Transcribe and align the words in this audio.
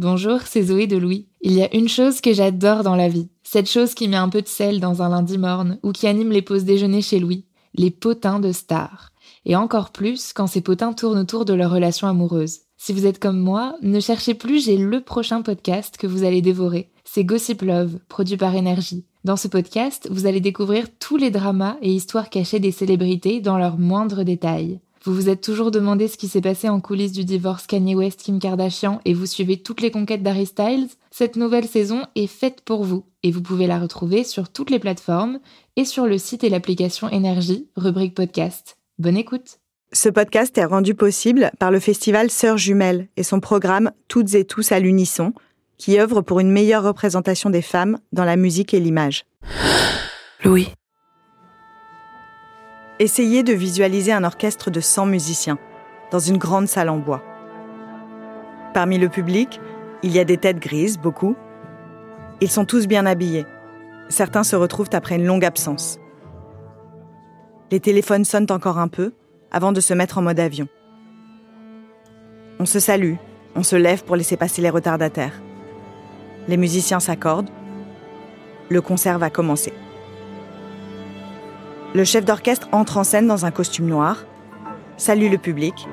Bonjour, 0.00 0.40
c'est 0.40 0.64
Zoé 0.64 0.88
de 0.88 0.96
Louis. 0.96 1.28
Il 1.40 1.52
y 1.52 1.62
a 1.62 1.72
une 1.72 1.88
chose 1.88 2.20
que 2.20 2.32
j'adore 2.32 2.82
dans 2.82 2.96
la 2.96 3.08
vie. 3.08 3.28
Cette 3.44 3.70
chose 3.70 3.94
qui 3.94 4.08
met 4.08 4.16
un 4.16 4.28
peu 4.28 4.42
de 4.42 4.48
sel 4.48 4.80
dans 4.80 5.02
un 5.02 5.08
lundi 5.08 5.38
morne 5.38 5.78
ou 5.84 5.92
qui 5.92 6.08
anime 6.08 6.32
les 6.32 6.42
pauses 6.42 6.64
déjeuner 6.64 7.00
chez 7.00 7.20
Louis. 7.20 7.44
Les 7.74 7.92
potins 7.92 8.40
de 8.40 8.50
stars. 8.50 9.12
Et 9.44 9.54
encore 9.54 9.92
plus 9.92 10.32
quand 10.32 10.48
ces 10.48 10.62
potins 10.62 10.94
tournent 10.94 11.20
autour 11.20 11.44
de 11.44 11.54
leur 11.54 11.70
relation 11.70 12.08
amoureuse. 12.08 12.62
Si 12.76 12.92
vous 12.92 13.06
êtes 13.06 13.20
comme 13.20 13.38
moi, 13.38 13.76
ne 13.82 14.00
cherchez 14.00 14.34
plus, 14.34 14.64
j'ai 14.64 14.76
le 14.76 15.00
prochain 15.00 15.42
podcast 15.42 15.96
que 15.96 16.08
vous 16.08 16.24
allez 16.24 16.42
dévorer. 16.42 16.90
C'est 17.04 17.22
Gossip 17.22 17.62
Love, 17.62 18.00
produit 18.08 18.36
par 18.36 18.56
Énergie. 18.56 19.04
Dans 19.22 19.36
ce 19.36 19.46
podcast, 19.46 20.08
vous 20.10 20.26
allez 20.26 20.40
découvrir 20.40 20.86
tous 20.98 21.16
les 21.16 21.30
dramas 21.30 21.76
et 21.82 21.92
histoires 21.92 22.30
cachées 22.30 22.58
des 22.58 22.72
célébrités 22.72 23.40
dans 23.40 23.58
leurs 23.58 23.78
moindres 23.78 24.24
détails. 24.24 24.80
Vous 25.04 25.12
vous 25.12 25.28
êtes 25.28 25.42
toujours 25.42 25.70
demandé 25.70 26.08
ce 26.08 26.16
qui 26.16 26.28
s'est 26.28 26.40
passé 26.40 26.70
en 26.70 26.80
coulisses 26.80 27.12
du 27.12 27.26
divorce 27.26 27.66
Kanye 27.66 27.94
West-Kim 27.94 28.38
Kardashian 28.38 29.02
et 29.04 29.12
vous 29.12 29.26
suivez 29.26 29.58
toutes 29.58 29.82
les 29.82 29.90
conquêtes 29.90 30.22
d'Harry 30.22 30.46
Styles 30.46 30.88
Cette 31.10 31.36
nouvelle 31.36 31.66
saison 31.66 32.06
est 32.14 32.26
faite 32.26 32.62
pour 32.62 32.84
vous 32.84 33.04
et 33.22 33.30
vous 33.30 33.42
pouvez 33.42 33.66
la 33.66 33.78
retrouver 33.78 34.24
sur 34.24 34.48
toutes 34.48 34.70
les 34.70 34.78
plateformes 34.78 35.40
et 35.76 35.84
sur 35.84 36.06
le 36.06 36.16
site 36.16 36.42
et 36.42 36.48
l'application 36.48 37.10
Énergie, 37.10 37.68
rubrique 37.76 38.14
podcast. 38.14 38.78
Bonne 38.98 39.18
écoute 39.18 39.58
Ce 39.92 40.08
podcast 40.08 40.56
est 40.56 40.64
rendu 40.64 40.94
possible 40.94 41.50
par 41.58 41.70
le 41.70 41.80
festival 41.80 42.30
Sœurs 42.30 42.56
Jumelles 42.56 43.08
et 43.18 43.24
son 43.24 43.40
programme 43.40 43.92
Toutes 44.08 44.34
et 44.34 44.46
tous 44.46 44.72
à 44.72 44.80
l'unisson, 44.80 45.34
qui 45.76 46.00
œuvre 46.00 46.22
pour 46.22 46.40
une 46.40 46.50
meilleure 46.50 46.82
représentation 46.82 47.50
des 47.50 47.60
femmes 47.60 47.98
dans 48.12 48.24
la 48.24 48.36
musique 48.36 48.72
et 48.72 48.80
l'image. 48.80 49.26
Louis. 50.44 50.68
Essayez 53.00 53.42
de 53.42 53.52
visualiser 53.52 54.12
un 54.12 54.22
orchestre 54.22 54.70
de 54.70 54.80
100 54.80 55.06
musiciens 55.06 55.58
dans 56.12 56.20
une 56.20 56.38
grande 56.38 56.68
salle 56.68 56.88
en 56.88 56.98
bois. 56.98 57.24
Parmi 58.72 58.98
le 58.98 59.08
public, 59.08 59.60
il 60.04 60.12
y 60.12 60.20
a 60.20 60.24
des 60.24 60.36
têtes 60.36 60.60
grises, 60.60 60.96
beaucoup. 60.96 61.34
Ils 62.40 62.50
sont 62.50 62.64
tous 62.64 62.86
bien 62.86 63.04
habillés. 63.04 63.46
Certains 64.08 64.44
se 64.44 64.54
retrouvent 64.54 64.90
après 64.92 65.16
une 65.16 65.26
longue 65.26 65.44
absence. 65.44 65.98
Les 67.72 67.80
téléphones 67.80 68.24
sonnent 68.24 68.50
encore 68.50 68.78
un 68.78 68.88
peu 68.88 69.12
avant 69.50 69.72
de 69.72 69.80
se 69.80 69.92
mettre 69.92 70.18
en 70.18 70.22
mode 70.22 70.38
avion. 70.38 70.68
On 72.60 72.66
se 72.66 72.78
salue, 72.78 73.14
on 73.56 73.64
se 73.64 73.74
lève 73.74 74.04
pour 74.04 74.14
laisser 74.14 74.36
passer 74.36 74.62
les 74.62 74.70
retardataires. 74.70 75.42
Les 76.46 76.56
musiciens 76.56 77.00
s'accordent. 77.00 77.50
Le 78.68 78.80
concert 78.80 79.18
va 79.18 79.30
commencer. 79.30 79.72
Le 81.94 82.02
chef 82.02 82.24
d'orchestre 82.24 82.68
entre 82.72 82.96
en 82.96 83.04
scène 83.04 83.28
dans 83.28 83.46
un 83.46 83.52
costume 83.52 83.86
noir, 83.86 84.24
salue 84.96 85.30
le 85.30 85.38
public, 85.38 85.86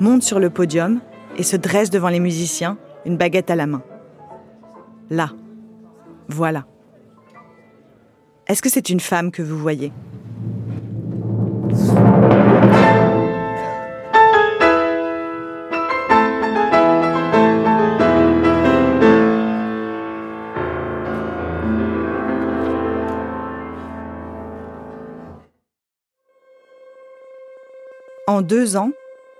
monte 0.00 0.22
sur 0.22 0.40
le 0.40 0.48
podium 0.48 1.00
et 1.36 1.42
se 1.42 1.56
dresse 1.56 1.90
devant 1.90 2.08
les 2.08 2.20
musiciens, 2.20 2.78
une 3.04 3.18
baguette 3.18 3.50
à 3.50 3.54
la 3.54 3.66
main. 3.66 3.82
Là. 5.10 5.32
Voilà. 6.28 6.64
Est-ce 8.46 8.62
que 8.62 8.70
c'est 8.70 8.88
une 8.88 9.00
femme 9.00 9.30
que 9.30 9.42
vous 9.42 9.58
voyez? 9.58 9.92
Deux 28.42 28.76
ans, 28.76 28.90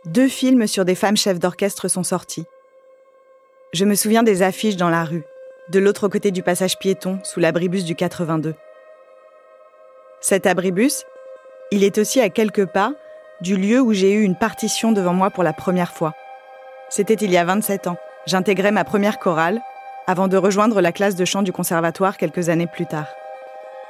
deux 0.05 0.29
films 0.29 0.67
sur 0.67 0.85
des 0.85 0.95
femmes 0.95 1.17
chefs 1.17 1.39
d'orchestre 1.39 1.89
sont 1.89 2.03
sortis. 2.03 2.45
Je 3.73 3.85
me 3.85 3.95
souviens 3.95 4.23
des 4.23 4.43
affiches 4.43 4.77
dans 4.77 4.89
la 4.89 5.05
rue, 5.05 5.25
de 5.69 5.79
l'autre 5.79 6.09
côté 6.09 6.31
du 6.31 6.43
passage 6.43 6.79
piéton, 6.79 7.19
sous 7.25 7.41
l'abribus 7.41 7.85
du 7.85 7.95
82. 7.95 8.55
Cet 10.21 10.47
abribus, 10.47 11.05
il 11.71 11.85
est 11.85 11.99
aussi 11.99 12.21
à 12.21 12.31
quelques 12.31 12.67
pas 12.67 12.93
du 13.41 13.57
lieu 13.57 13.81
où 13.81 13.93
j'ai 13.93 14.13
eu 14.13 14.23
une 14.23 14.37
partition 14.37 14.93
devant 14.93 15.13
moi 15.13 15.31
pour 15.31 15.43
la 15.43 15.53
première 15.53 15.93
fois. 15.93 16.15
C'était 16.89 17.15
il 17.15 17.31
y 17.31 17.37
a 17.37 17.45
27 17.45 17.89
ans. 17.89 17.99
J'intégrais 18.27 18.73
ma 18.73 18.85
première 18.85 19.19
chorale 19.19 19.61
avant 20.07 20.29
de 20.29 20.37
rejoindre 20.37 20.81
la 20.81 20.93
classe 20.93 21.17
de 21.17 21.25
chant 21.25 21.43
du 21.43 21.53
conservatoire 21.53 22.17
quelques 22.17 22.49
années 22.49 22.69
plus 22.69 22.87
tard. 22.87 23.09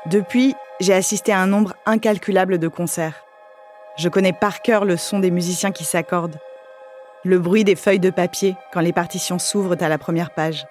Depuis, 0.06 0.54
j'ai 0.80 0.94
assisté 0.94 1.32
à 1.32 1.40
un 1.40 1.46
nombre 1.46 1.74
incalculable 1.84 2.58
de 2.58 2.68
concerts. 2.68 3.25
Je 3.96 4.08
connais 4.10 4.34
par 4.34 4.60
cœur 4.60 4.84
le 4.84 4.96
son 4.96 5.18
des 5.20 5.30
musiciens 5.30 5.72
qui 5.72 5.84
s'accordent, 5.84 6.38
le 7.24 7.38
bruit 7.38 7.64
des 7.64 7.76
feuilles 7.76 7.98
de 7.98 8.10
papier 8.10 8.54
quand 8.72 8.80
les 8.80 8.92
partitions 8.92 9.38
s'ouvrent 9.38 9.76
à 9.80 9.88
la 9.88 9.98
première 9.98 10.30
page. 10.30 10.66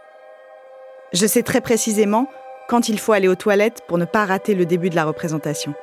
Je 1.11 1.25
sais 1.25 1.43
très 1.43 1.61
précisément 1.61 2.27
quand 2.67 2.87
il 2.87 2.99
faut 2.99 3.13
aller 3.13 3.27
aux 3.27 3.35
toilettes 3.35 3.81
pour 3.87 3.97
ne 3.97 4.05
pas 4.05 4.25
rater 4.25 4.53
le 4.53 4.65
début 4.65 4.89
de 4.89 4.95
la 4.95 5.05
représentation. 5.05 5.73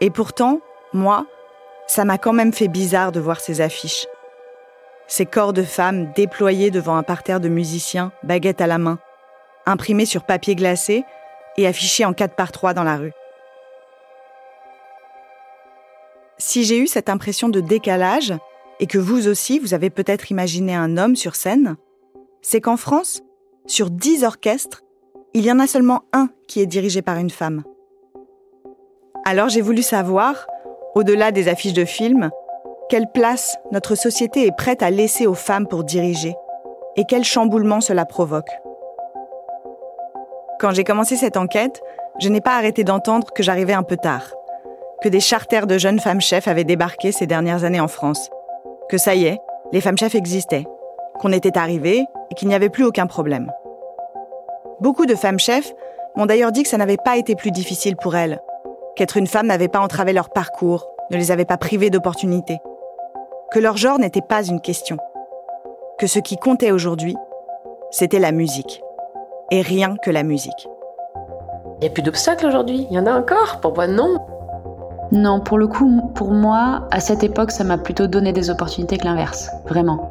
Et 0.00 0.10
pourtant, 0.10 0.60
moi, 0.92 1.26
ça 1.86 2.04
m'a 2.04 2.18
quand 2.18 2.32
même 2.32 2.52
fait 2.52 2.68
bizarre 2.68 3.12
de 3.12 3.20
voir 3.20 3.40
ces 3.40 3.60
affiches. 3.60 4.06
Ces 5.08 5.26
corps 5.26 5.52
de 5.52 5.62
femmes 5.62 6.10
déployés 6.12 6.70
devant 6.70 6.96
un 6.96 7.02
parterre 7.02 7.40
de 7.40 7.48
musiciens, 7.48 8.12
baguette 8.22 8.62
à 8.62 8.66
la 8.66 8.78
main, 8.78 8.98
imprimés 9.66 10.06
sur 10.06 10.24
papier 10.24 10.54
glacé 10.54 11.04
et 11.58 11.66
affichés 11.66 12.04
en 12.04 12.14
4 12.14 12.34
par 12.34 12.50
3 12.50 12.72
dans 12.72 12.84
la 12.84 12.96
rue. 12.96 13.12
Si 16.44 16.64
j'ai 16.64 16.76
eu 16.76 16.88
cette 16.88 17.08
impression 17.08 17.48
de 17.48 17.60
décalage, 17.60 18.34
et 18.80 18.88
que 18.88 18.98
vous 18.98 19.28
aussi, 19.28 19.60
vous 19.60 19.74
avez 19.74 19.90
peut-être 19.90 20.32
imaginé 20.32 20.74
un 20.74 20.98
homme 20.98 21.14
sur 21.14 21.36
scène, 21.36 21.76
c'est 22.42 22.60
qu'en 22.60 22.76
France, 22.76 23.22
sur 23.66 23.90
dix 23.90 24.24
orchestres, 24.24 24.82
il 25.34 25.44
y 25.44 25.52
en 25.52 25.60
a 25.60 25.68
seulement 25.68 26.02
un 26.12 26.30
qui 26.48 26.60
est 26.60 26.66
dirigé 26.66 27.00
par 27.00 27.16
une 27.18 27.30
femme. 27.30 27.62
Alors 29.24 29.50
j'ai 29.50 29.60
voulu 29.60 29.82
savoir, 29.82 30.48
au-delà 30.96 31.30
des 31.30 31.46
affiches 31.46 31.74
de 31.74 31.84
films, 31.84 32.30
quelle 32.88 33.06
place 33.14 33.56
notre 33.70 33.94
société 33.94 34.44
est 34.44 34.56
prête 34.56 34.82
à 34.82 34.90
laisser 34.90 35.28
aux 35.28 35.34
femmes 35.34 35.68
pour 35.68 35.84
diriger, 35.84 36.34
et 36.96 37.04
quel 37.08 37.22
chamboulement 37.22 37.80
cela 37.80 38.04
provoque. 38.04 38.50
Quand 40.58 40.72
j'ai 40.72 40.84
commencé 40.84 41.14
cette 41.14 41.36
enquête, 41.36 41.80
je 42.18 42.28
n'ai 42.28 42.40
pas 42.40 42.56
arrêté 42.56 42.82
d'entendre 42.82 43.32
que 43.32 43.44
j'arrivais 43.44 43.74
un 43.74 43.84
peu 43.84 43.96
tard 43.96 44.34
que 45.02 45.08
des 45.08 45.20
charters 45.20 45.66
de 45.66 45.78
jeunes 45.78 45.98
femmes 45.98 46.20
chefs 46.20 46.46
avaient 46.46 46.64
débarqué 46.64 47.10
ces 47.10 47.26
dernières 47.26 47.64
années 47.64 47.80
en 47.80 47.88
France. 47.88 48.30
Que 48.88 48.98
ça 48.98 49.14
y 49.14 49.24
est, 49.24 49.40
les 49.72 49.80
femmes 49.80 49.98
chefs 49.98 50.14
existaient, 50.14 50.64
qu'on 51.20 51.32
était 51.32 51.58
arrivés 51.58 52.04
et 52.30 52.34
qu'il 52.34 52.48
n'y 52.48 52.54
avait 52.54 52.68
plus 52.68 52.84
aucun 52.84 53.06
problème. 53.06 53.50
Beaucoup 54.80 55.06
de 55.06 55.16
femmes 55.16 55.40
chefs 55.40 55.72
m'ont 56.14 56.26
d'ailleurs 56.26 56.52
dit 56.52 56.62
que 56.62 56.68
ça 56.68 56.78
n'avait 56.78 56.96
pas 56.96 57.16
été 57.16 57.34
plus 57.34 57.50
difficile 57.50 57.96
pour 57.96 58.14
elles, 58.14 58.40
qu'être 58.94 59.16
une 59.16 59.26
femme 59.26 59.46
n'avait 59.46 59.68
pas 59.68 59.80
entravé 59.80 60.12
leur 60.12 60.30
parcours, 60.30 60.86
ne 61.10 61.16
les 61.16 61.30
avait 61.30 61.44
pas 61.44 61.56
privées 61.56 61.90
d'opportunités, 61.90 62.58
que 63.50 63.58
leur 63.58 63.76
genre 63.76 63.98
n'était 63.98 64.22
pas 64.22 64.44
une 64.44 64.60
question, 64.60 64.98
que 65.98 66.06
ce 66.06 66.20
qui 66.20 66.36
comptait 66.36 66.70
aujourd'hui, 66.70 67.16
c'était 67.90 68.18
la 68.18 68.32
musique, 68.32 68.82
et 69.50 69.62
rien 69.62 69.96
que 69.96 70.10
la 70.10 70.22
musique. 70.22 70.68
Il 71.76 71.80
n'y 71.80 71.88
a 71.88 71.90
plus 71.90 72.02
d'obstacles 72.02 72.46
aujourd'hui, 72.46 72.86
il 72.88 72.94
y 72.94 72.98
en 72.98 73.06
a 73.06 73.18
encore? 73.18 73.58
Pour 73.60 73.74
moi, 73.74 73.88
non. 73.88 74.18
Non, 75.12 75.40
pour 75.40 75.58
le 75.58 75.66
coup, 75.66 76.10
pour 76.14 76.30
moi, 76.30 76.88
à 76.90 76.98
cette 76.98 77.22
époque, 77.22 77.50
ça 77.50 77.64
m'a 77.64 77.76
plutôt 77.76 78.06
donné 78.06 78.32
des 78.32 78.48
opportunités 78.48 78.96
que 78.96 79.04
l'inverse, 79.04 79.50
vraiment. 79.66 80.10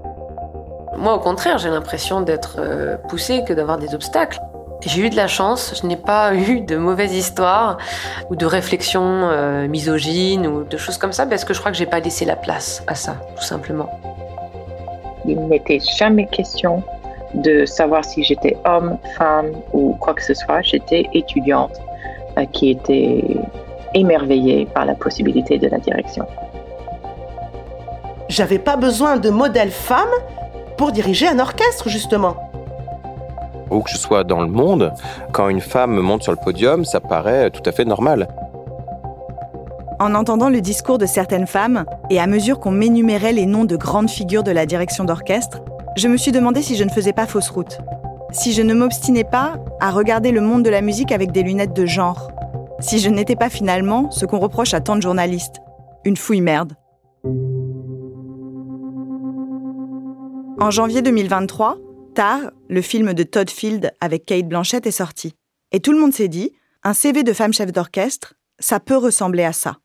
Moi, 0.96 1.16
au 1.16 1.20
contraire, 1.20 1.58
j'ai 1.58 1.70
l'impression 1.70 2.22
d'être 2.22 2.58
euh, 2.60 2.98
poussée 3.10 3.44
que 3.44 3.52
d'avoir 3.52 3.80
des 3.80 3.96
obstacles. 3.96 4.40
J'ai 4.86 5.02
eu 5.02 5.10
de 5.10 5.16
la 5.16 5.26
chance, 5.26 5.74
je 5.82 5.88
n'ai 5.88 5.96
pas 5.96 6.36
eu 6.36 6.62
de 6.62 6.78
mauvaises 6.78 7.16
histoires 7.16 7.80
ou 8.30 8.36
de 8.36 8.46
réflexions 8.46 9.02
euh, 9.02 9.68
misogynes 9.68 10.46
ou 10.46 10.64
de 10.64 10.78
choses 10.78 11.00
comme 11.00 11.14
ça 11.14 11.26
parce 11.26 11.46
que 11.46 11.56
je 11.56 11.60
crois 11.60 11.72
que 11.72 11.78
j'ai 11.78 11.88
pas 11.88 12.00
laissé 12.00 12.24
la 12.24 12.36
place 12.36 12.84
à 12.86 12.94
ça, 12.94 13.16
tout 13.36 13.44
simplement. 13.44 13.90
Il 15.26 15.40
n'était 15.48 15.80
jamais 15.80 16.28
question 16.28 16.84
de 17.34 17.66
savoir 17.66 18.06
si 18.06 18.24
j'étais 18.24 18.56
homme, 18.66 18.98
femme 19.18 19.52
ou 19.74 19.94
quoi 19.94 20.14
que 20.14 20.24
ce 20.24 20.36
soit. 20.36 20.62
J'étais 20.62 21.10
étudiante 21.16 21.82
euh, 22.38 22.46
qui 22.46 22.70
était 22.70 23.24
émerveillée 23.94 24.66
par 24.66 24.86
la 24.86 24.96
possibilité 24.96 25.58
de 25.58 25.68
la 25.68 25.80
direction. 25.80 26.26
j'avais 28.30 28.60
pas 28.60 28.78
besoin 28.78 29.18
de 29.18 29.30
modèle 29.30 29.72
femme 29.72 30.10
pour 30.78 30.92
diriger 30.92 31.28
un 31.28 31.40
orchestre, 31.40 31.90
justement. 31.90 32.36
Où 33.70 33.82
que 33.82 33.90
je 33.92 33.98
sois 33.98 34.24
dans 34.24 34.42
le 34.42 34.48
monde, 34.48 34.94
quand 35.32 35.50
une 35.50 35.62
femme 35.62 36.00
monte 36.00 36.24
sur 36.24 36.32
le 36.32 36.38
podium, 36.44 36.86
ça 36.86 37.00
paraît 37.00 37.50
tout 37.52 37.62
à 37.66 37.72
fait 37.72 37.86
normal. 37.86 38.28
En 40.00 40.16
entendant 40.16 40.50
le 40.50 40.62
discours 40.62 40.98
de 40.98 41.06
certaines 41.06 41.46
femmes, 41.46 41.86
et 42.10 42.20
à 42.20 42.26
mesure 42.26 42.60
qu'on 42.60 42.72
m'énumérait 42.72 43.34
les 43.34 43.46
noms 43.46 43.66
de 43.66 43.76
grandes 43.76 44.10
figures 44.10 44.44
de 44.44 44.52
la 44.52 44.66
direction 44.66 45.04
d'orchestre, 45.04 45.62
je 45.96 46.08
me 46.08 46.18
suis 46.18 46.32
demandé 46.32 46.62
si 46.62 46.76
je 46.76 46.84
ne 46.84 46.90
faisais 46.90 47.14
pas 47.14 47.28
fausse 47.28 47.50
route. 47.50 47.80
Si 48.32 48.54
je 48.54 48.62
ne 48.62 48.74
m'obstinais 48.74 49.26
pas 49.26 49.56
à 49.80 49.92
regarder 49.92 50.32
le 50.32 50.42
monde 50.42 50.64
de 50.64 50.70
la 50.70 50.82
musique 50.82 51.12
avec 51.12 51.32
des 51.32 51.44
lunettes 51.44 51.74
de 51.74 51.86
genre. 51.86 52.32
Si 52.82 52.98
je 52.98 53.10
n'étais 53.10 53.36
pas 53.36 53.50
finalement 53.50 54.10
ce 54.10 54.26
qu'on 54.26 54.40
reproche 54.40 54.74
à 54.74 54.82
tant 54.82 54.96
de 54.96 55.02
journalistes. 55.02 55.62
Une 56.04 56.18
fouille 56.18 56.42
merde. 56.42 56.74
En 60.60 60.72
janvier 60.72 61.04
2023, 61.04 61.78
Tar, 62.16 62.40
le 62.70 62.82
film 62.82 63.14
de 63.14 63.24
Todd 63.24 63.50
Field 63.50 63.92
avec 64.02 64.26
Kate 64.26 64.48
Blanchett, 64.48 64.86
est 64.88 64.92
sorti. 64.92 65.36
Et 65.72 65.80
tout 65.80 65.92
le 65.92 66.00
monde 66.00 66.14
s'est 66.14 66.28
dit, 66.28 66.54
un 66.84 66.94
CV 66.94 67.24
de 67.24 67.34
femme 67.34 67.54
chef 67.54 67.72
d'orchestre, 67.72 68.34
ça 68.60 68.80
peut 68.80 68.98
ressembler 68.98 69.44
à 69.44 69.54
ça. 69.54 69.78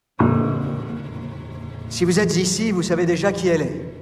Si 1.91 2.05
vous 2.07 2.19
êtes 2.19 2.37
ici, 2.37 2.73
vous 2.73 2.83
savez 2.83 3.05
déjà 3.05 3.31
qui 3.31 3.49
elle 3.49 3.63
est. 3.63 3.93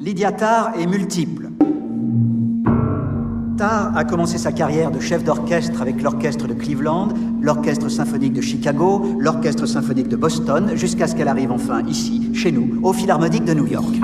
Lydia 0.00 0.32
Tarr 0.32 0.78
est 0.78 0.86
multiple. 0.86 1.50
Tarr 3.56 3.96
a 3.96 4.04
commencé 4.04 4.36
sa 4.36 4.50
carrière 4.50 4.90
de 4.90 4.98
chef 4.98 5.22
d'orchestre 5.22 5.80
avec 5.80 6.02
l'orchestre 6.02 6.48
de 6.48 6.54
Cleveland, 6.54 7.08
l'orchestre 7.40 7.88
symphonique 7.88 8.32
de 8.32 8.40
Chicago, 8.40 9.16
l'orchestre 9.18 9.66
symphonique 9.66 10.08
de 10.08 10.16
Boston, 10.16 10.72
jusqu'à 10.74 11.06
ce 11.06 11.14
qu'elle 11.14 11.28
arrive 11.28 11.52
enfin 11.52 11.82
ici, 11.86 12.30
chez 12.34 12.50
nous, 12.50 12.80
au 12.82 12.92
Philharmonique 12.92 13.44
de 13.44 13.54
New 13.54 13.66
York. 13.66 13.94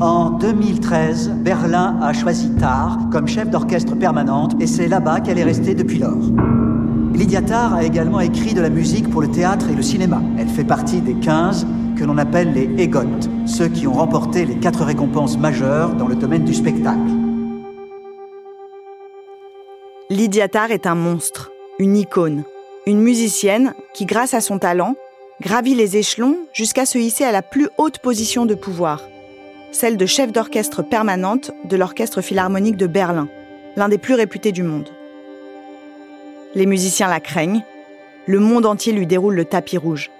En 0.00 0.30
2013, 0.30 1.32
Berlin 1.44 1.98
a 2.02 2.12
choisi 2.12 2.50
Tarr 2.58 2.98
comme 3.10 3.28
chef 3.28 3.50
d'orchestre 3.50 3.94
permanente 3.94 4.56
et 4.60 4.66
c'est 4.66 4.88
là-bas 4.88 5.20
qu'elle 5.20 5.38
est 5.38 5.44
restée 5.44 5.74
depuis 5.74 5.98
lors. 5.98 6.18
Lydia 7.14 7.42
Tarr 7.42 7.74
a 7.74 7.84
également 7.84 8.20
écrit 8.20 8.54
de 8.54 8.60
la 8.60 8.70
musique 8.70 9.08
pour 9.10 9.20
le 9.20 9.28
théâtre 9.28 9.70
et 9.70 9.74
le 9.74 9.82
cinéma. 9.82 10.20
Elle 10.38 10.48
fait 10.48 10.64
partie 10.64 11.00
des 11.00 11.14
15 11.14 11.66
que 11.96 12.04
l'on 12.04 12.18
appelle 12.18 12.52
les 12.52 12.82
EGOT, 12.82 13.28
ceux 13.46 13.68
qui 13.68 13.86
ont 13.86 13.94
remporté 13.94 14.44
les 14.44 14.56
quatre 14.56 14.84
récompenses 14.84 15.38
majeures 15.38 15.94
dans 15.94 16.06
le 16.06 16.14
domaine 16.14 16.44
du 16.44 16.54
spectacle. 16.54 17.17
Lydia 20.10 20.48
Tarr 20.48 20.70
est 20.70 20.86
un 20.86 20.94
monstre, 20.94 21.52
une 21.78 21.94
icône, 21.94 22.44
une 22.86 23.02
musicienne 23.02 23.74
qui, 23.92 24.06
grâce 24.06 24.32
à 24.32 24.40
son 24.40 24.58
talent, 24.58 24.96
gravit 25.42 25.74
les 25.74 25.98
échelons 25.98 26.38
jusqu'à 26.54 26.86
se 26.86 26.96
hisser 26.96 27.24
à 27.24 27.32
la 27.32 27.42
plus 27.42 27.68
haute 27.76 27.98
position 27.98 28.46
de 28.46 28.54
pouvoir, 28.54 29.02
celle 29.70 29.98
de 29.98 30.06
chef 30.06 30.32
d'orchestre 30.32 30.82
permanente 30.82 31.50
de 31.64 31.76
l'Orchestre 31.76 32.22
philharmonique 32.22 32.78
de 32.78 32.86
Berlin, 32.86 33.28
l'un 33.76 33.90
des 33.90 33.98
plus 33.98 34.14
réputés 34.14 34.50
du 34.50 34.62
monde. 34.62 34.88
Les 36.54 36.64
musiciens 36.64 37.08
la 37.08 37.20
craignent, 37.20 37.62
le 38.24 38.38
monde 38.38 38.64
entier 38.64 38.94
lui 38.94 39.06
déroule 39.06 39.34
le 39.34 39.44
tapis 39.44 39.76
rouge. 39.76 40.10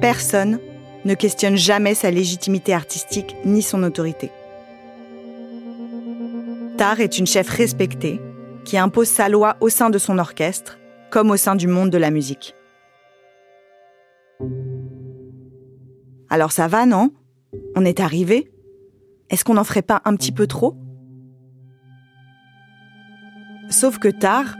Personne 0.00 0.60
ne 1.04 1.14
questionne 1.14 1.56
jamais 1.56 1.94
sa 1.94 2.12
légitimité 2.12 2.72
artistique 2.72 3.34
ni 3.44 3.60
son 3.60 3.82
autorité. 3.82 4.30
Tar 6.78 7.00
est 7.00 7.18
une 7.18 7.26
chef 7.26 7.48
respectée 7.48 8.20
qui 8.64 8.78
impose 8.78 9.08
sa 9.08 9.28
loi 9.28 9.56
au 9.60 9.68
sein 9.68 9.90
de 9.90 9.98
son 9.98 10.18
orchestre, 10.18 10.78
comme 11.10 11.30
au 11.30 11.36
sein 11.36 11.54
du 11.54 11.66
monde 11.68 11.90
de 11.90 11.98
la 11.98 12.10
musique. 12.10 12.54
Alors 16.28 16.52
ça 16.52 16.66
va, 16.66 16.86
non? 16.86 17.10
On 17.76 17.84
est 17.84 18.00
arrivé? 18.00 18.50
Est-ce 19.30 19.44
qu'on 19.44 19.54
n'en 19.54 19.64
ferait 19.64 19.82
pas 19.82 20.02
un 20.04 20.16
petit 20.16 20.32
peu 20.32 20.46
trop? 20.46 20.76
Sauf 23.70 23.98
que 23.98 24.08
Tar 24.08 24.56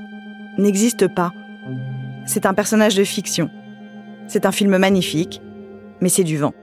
n'existe 0.58 1.12
pas. 1.14 1.32
C'est 2.26 2.46
un 2.46 2.54
personnage 2.54 2.94
de 2.94 3.04
fiction. 3.04 3.50
C'est 4.26 4.46
un 4.46 4.52
film 4.52 4.76
magnifique, 4.78 5.42
mais 6.00 6.08
c'est 6.08 6.24
du 6.24 6.38
vent. 6.38 6.54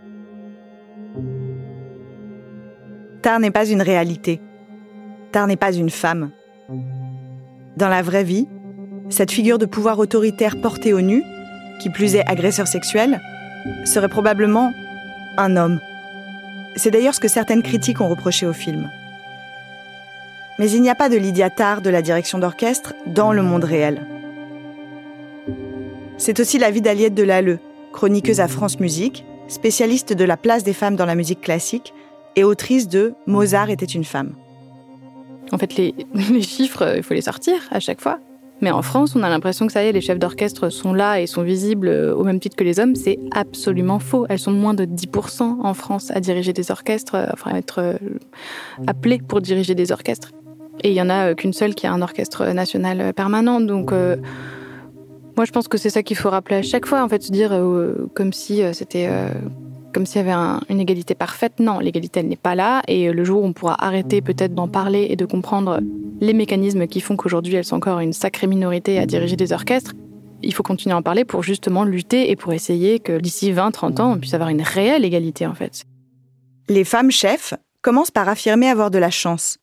Tar 3.22 3.40
n'est 3.40 3.52
pas 3.52 3.66
une 3.66 3.82
réalité. 3.82 4.42
Tar 5.32 5.46
n'est 5.48 5.58
pas 5.58 5.74
une 5.74 5.92
femme. 5.92 6.32
Dans 7.82 7.90
la 7.90 8.04
vraie 8.04 8.24
vie, 8.24 8.48
cette 9.10 9.32
figure 9.32 9.58
de 9.58 9.66
pouvoir 9.66 9.98
autoritaire 9.98 10.62
portée 10.62 10.94
au 10.94 11.02
nu, 11.02 11.24
qui 11.80 11.90
plus 11.90 12.14
est 12.14 12.30
agresseur 12.30 12.68
sexuel, 12.68 13.20
serait 13.86 14.08
probablement 14.08 14.72
un 15.36 15.58
homme. 15.58 15.80
C'est 16.76 16.92
d'ailleurs 16.92 17.16
ce 17.16 17.20
que 17.20 17.28
certaines 17.28 17.64
critiques 17.64 18.00
ont 18.00 18.08
reproché 18.08 18.46
au 18.46 18.54
film. 18.54 18.88
Mais 20.60 20.70
il 20.70 20.84
n'y 20.84 20.92
a 20.92 20.96
pas 20.96 21.10
de 21.10 21.18
Lydia 21.18 21.50
Tarr 21.50 21.82
de 21.82 21.90
la 21.90 22.04
direction 22.04 22.38
d'orchestre 22.38 22.94
dans 23.08 23.34
le 23.34 23.42
monde 23.42 23.64
réel. 23.64 24.06
C'est 26.20 26.40
aussi 26.40 26.60
la 26.60 26.70
vie 26.70 26.82
d'Aliette 26.82 27.16
Delalleux, 27.16 27.58
chroniqueuse 27.94 28.42
à 28.42 28.48
France 28.48 28.80
Musique, 28.80 29.26
spécialiste 29.48 30.14
de 30.14 30.24
la 30.24 30.38
place 30.38 30.64
des 30.64 30.74
femmes 30.74 30.98
dans 30.98 31.08
la 31.08 31.16
musique 31.16 31.42
classique 31.42 31.96
et 32.36 32.44
autrice 32.44 32.88
de 32.88 33.16
Mozart 33.26 33.72
était 33.72 33.86
une 33.88 34.06
femme. 34.06 34.36
En 35.52 35.58
fait, 35.58 35.76
les, 35.76 35.94
chiffres, 36.42 36.96
il 36.98 37.04
faut 37.04 37.14
les 37.14 37.22
sortir 37.22 37.56
à 37.72 37.80
chaque 37.80 38.02
fois. 38.02 38.20
Mais 38.62 38.70
en 38.70 38.84
France, 38.84 39.16
on 39.16 39.24
a 39.24 39.30
l'impression 39.30 39.66
que 39.66 39.74
ça 39.74 39.84
y 39.84 39.88
est, 39.88 39.92
les 39.92 40.02
chefs 40.02 40.20
d'orchestre 40.20 40.70
sont 40.70 40.94
là 40.94 41.20
et 41.20 41.26
sont 41.26 41.42
visibles 41.42 41.90
au 41.90 42.24
même 42.24 42.40
titre 42.40 42.56
que 42.56 42.64
les 42.64 42.80
hommes. 42.80 42.96
C'est 42.96 43.18
absolument 43.32 43.98
faux. 43.98 44.28
Elles 44.30 44.40
sont 44.40 44.52
moins 44.52 44.76
de 44.76 44.86
10% 44.86 45.42
en 45.64 45.74
France 45.74 46.12
à 46.12 46.20
diriger 46.20 46.54
des 46.54 46.70
orchestres, 46.70 47.16
enfin 47.34 47.56
à 47.56 47.58
être 47.58 47.80
euh, 47.80 47.98
appelées 48.86 49.18
pour 49.18 49.42
diriger 49.42 49.74
des 49.74 49.92
orchestres. 49.92 50.32
Et 50.84 50.90
il 50.90 50.94
y 50.94 51.02
en 51.02 51.10
a 51.10 51.30
euh, 51.32 51.34
qu'une 51.34 51.54
seule 51.54 51.74
qui 51.74 51.88
a 51.88 51.92
un 51.92 52.04
orchestre 52.04 52.46
national 52.54 53.02
euh, 53.02 53.14
permanent. 53.14 53.60
Donc, 53.62 53.92
moi, 53.92 55.46
je 55.46 55.52
pense 55.52 55.68
que 55.68 55.80
c'est 55.80 55.90
ça 55.90 56.04
qu'il 56.04 56.18
faut 56.18 56.30
rappeler 56.30 56.58
à 56.58 56.62
chaque 56.62 56.86
fois, 56.86 57.04
en 57.04 57.10
fait, 57.10 57.24
se 57.24 57.32
dire 57.32 57.58
comme 58.14 58.32
si 58.34 58.62
c'était 58.74 59.10
comme 59.94 60.06
s'il 60.06 60.26
y 60.26 60.30
avait 60.30 60.60
une 60.70 60.80
égalité 60.80 61.16
parfaite. 61.16 61.60
Non, 61.60 61.80
l'égalité, 61.80 62.20
elle 62.22 62.28
n'est 62.28 62.36
pas 62.36 62.56
là. 62.56 62.82
Et 62.88 63.12
le 63.12 63.24
jour 63.24 63.44
où 63.44 63.46
on 63.46 63.54
pourra 63.54 63.84
arrêter 63.84 64.22
peut-être 64.22 64.54
d'en 64.54 64.68
parler 64.68 65.08
et 65.10 65.16
de 65.16 65.26
comprendre 65.26 65.80
les 66.20 66.34
mécanismes 66.34 66.88
qui 66.88 67.02
font 67.02 67.16
qu'aujourd'hui, 67.16 67.56
elles 67.56 67.66
sont 67.66 67.78
encore 67.78 68.00
une 68.00 68.14
sacrée 68.14 68.48
minorité 68.48 69.00
à 69.00 69.06
diriger 69.06 69.36
des 69.36 69.54
orchestres, 69.54 69.94
il 70.44 70.54
faut 70.54 70.64
continuer 70.64 70.94
à 70.94 70.98
en 70.98 71.02
parler 71.02 71.26
pour 71.26 71.44
justement 71.44 71.84
lutter 71.84 72.32
et 72.32 72.36
pour 72.36 72.54
essayer 72.54 73.00
que 73.00 73.20
d'ici 73.20 73.52
20-30 73.52 74.02
ans, 74.02 74.14
on 74.14 74.20
puisse 74.20 74.34
avoir 74.34 74.50
une 74.50 74.62
réelle 74.62 75.06
égalité, 75.06 75.46
en 75.46 75.54
fait. 75.54 75.84
Les 76.68 76.84
femmes 76.84 77.12
chefs 77.12 77.54
commencent 77.82 78.12
par 78.12 78.30
affirmer 78.30 78.68
avoir 78.68 78.92
de 78.92 78.98
la 78.98 79.12
chance, 79.12 79.58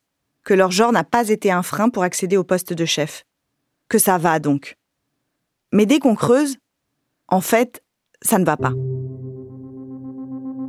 que 0.44 0.54
leur 0.54 0.70
genre 0.70 0.92
n'a 0.92 1.04
pas 1.04 1.28
été 1.28 1.50
un 1.50 1.62
frein 1.62 1.88
pour 1.88 2.02
accéder 2.02 2.36
au 2.36 2.44
poste 2.44 2.72
de 2.72 2.84
chef. 2.84 3.24
Que 3.88 3.98
ça 3.98 4.18
va 4.18 4.38
donc? 4.38 4.76
Mais 5.72 5.86
dès 5.86 5.98
qu'on 5.98 6.14
creuse, 6.14 6.56
en 7.28 7.40
fait, 7.40 7.82
ça 8.22 8.38
ne 8.38 8.44
va 8.44 8.56
pas. 8.56 8.72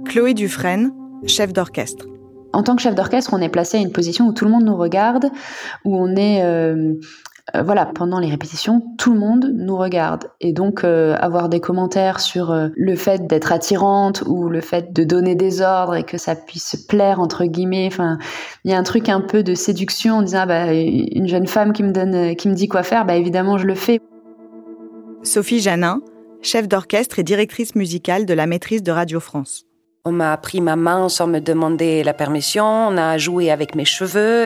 Chloé 0.09 0.33
Dufresne, 0.33 0.91
chef 1.27 1.53
d'orchestre. 1.53 2.07
En 2.51 2.63
tant 2.63 2.75
que 2.75 2.81
chef 2.81 2.95
d'orchestre, 2.95 3.31
on 3.35 3.41
est 3.41 3.49
placé 3.49 3.77
à 3.77 3.79
une 3.79 3.91
position 3.91 4.25
où 4.25 4.33
tout 4.33 4.43
le 4.43 4.49
monde 4.49 4.63
nous 4.63 4.75
regarde, 4.75 5.29
où 5.85 5.95
on 5.95 6.15
est, 6.15 6.43
euh, 6.43 6.95
euh, 7.55 7.61
voilà, 7.61 7.85
pendant 7.85 8.19
les 8.19 8.27
répétitions, 8.31 8.81
tout 8.97 9.13
le 9.13 9.19
monde 9.19 9.51
nous 9.53 9.77
regarde. 9.77 10.31
Et 10.41 10.51
donc, 10.51 10.83
euh, 10.83 11.15
avoir 11.19 11.47
des 11.47 11.59
commentaires 11.59 12.21
sur 12.21 12.51
le 12.75 12.95
fait 12.95 13.27
d'être 13.27 13.51
attirante 13.51 14.23
ou 14.25 14.49
le 14.49 14.61
fait 14.61 14.91
de 14.91 15.03
donner 15.03 15.35
des 15.35 15.61
ordres 15.61 15.93
et 15.93 16.03
que 16.03 16.17
ça 16.17 16.35
puisse 16.35 16.75
plaire, 16.87 17.19
entre 17.19 17.45
guillemets, 17.45 17.85
enfin, 17.85 18.17
il 18.65 18.71
y 18.71 18.73
a 18.73 18.79
un 18.79 18.83
truc 18.83 19.09
un 19.09 19.21
peu 19.21 19.43
de 19.43 19.53
séduction 19.53 20.15
en 20.15 20.21
disant, 20.23 20.39
ah, 20.41 20.45
bah, 20.47 20.73
une 20.73 21.27
jeune 21.27 21.45
femme 21.45 21.71
qui 21.71 21.83
me 21.83 21.91
donne, 21.91 22.35
qui 22.35 22.49
me 22.49 22.55
dit 22.55 22.67
quoi 22.67 22.81
faire, 22.81 23.05
bah, 23.05 23.15
évidemment, 23.15 23.59
je 23.59 23.67
le 23.67 23.75
fais. 23.75 24.01
Sophie 25.21 25.59
Janin, 25.59 26.01
chef 26.41 26.67
d'orchestre 26.67 27.19
et 27.19 27.23
directrice 27.23 27.75
musicale 27.75 28.25
de 28.25 28.33
la 28.33 28.47
maîtrise 28.47 28.81
de 28.81 28.91
Radio 28.91 29.19
France. 29.19 29.68
On 30.05 30.11
m'a 30.11 30.37
pris 30.37 30.61
ma 30.61 30.77
main 30.77 31.09
sans 31.09 31.27
me 31.27 31.39
demander 31.39 32.03
la 32.03 32.13
permission, 32.13 32.65
on 32.65 32.97
a 32.97 33.17
joué 33.17 33.51
avec 33.51 33.75
mes 33.75 33.85
cheveux. 33.85 34.45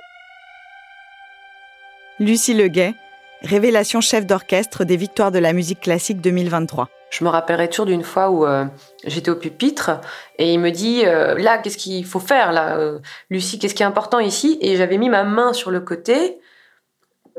Lucie 2.20 2.56
Leguet, 2.56 2.96
révélation 3.44 4.02
chef 4.02 4.26
d'orchestre 4.26 4.84
des 4.84 4.98
Victoires 4.98 5.32
de 5.32 5.40
la 5.40 5.54
musique 5.54 5.82
classique 5.82 6.22
2023. 6.22 6.90
Je 7.12 7.24
me 7.24 7.30
rappellerai 7.30 7.70
toujours 7.70 7.86
d'une 7.86 8.04
fois 8.04 8.32
où 8.32 8.48
euh, 8.48 8.66
j'étais 9.04 9.30
au 9.30 9.36
pupitre 9.36 10.02
et 10.40 10.52
il 10.52 10.60
me 10.60 10.72
dit 10.72 11.04
euh, 11.06 11.36
là 11.38 11.60
qu'est-ce 11.60 11.78
qu'il 11.78 12.04
faut 12.06 12.20
faire 12.20 12.52
là 12.52 12.78
euh, 12.78 13.00
Lucie 13.30 13.60
qu'est-ce 13.60 13.76
qui 13.76 13.84
est 13.84 13.86
important 13.86 14.18
ici? 14.20 14.58
Et 14.62 14.78
j'avais 14.78 14.98
mis 14.98 15.10
ma 15.10 15.24
main 15.24 15.54
sur 15.54 15.70
le 15.70 15.82
côté 15.82 16.40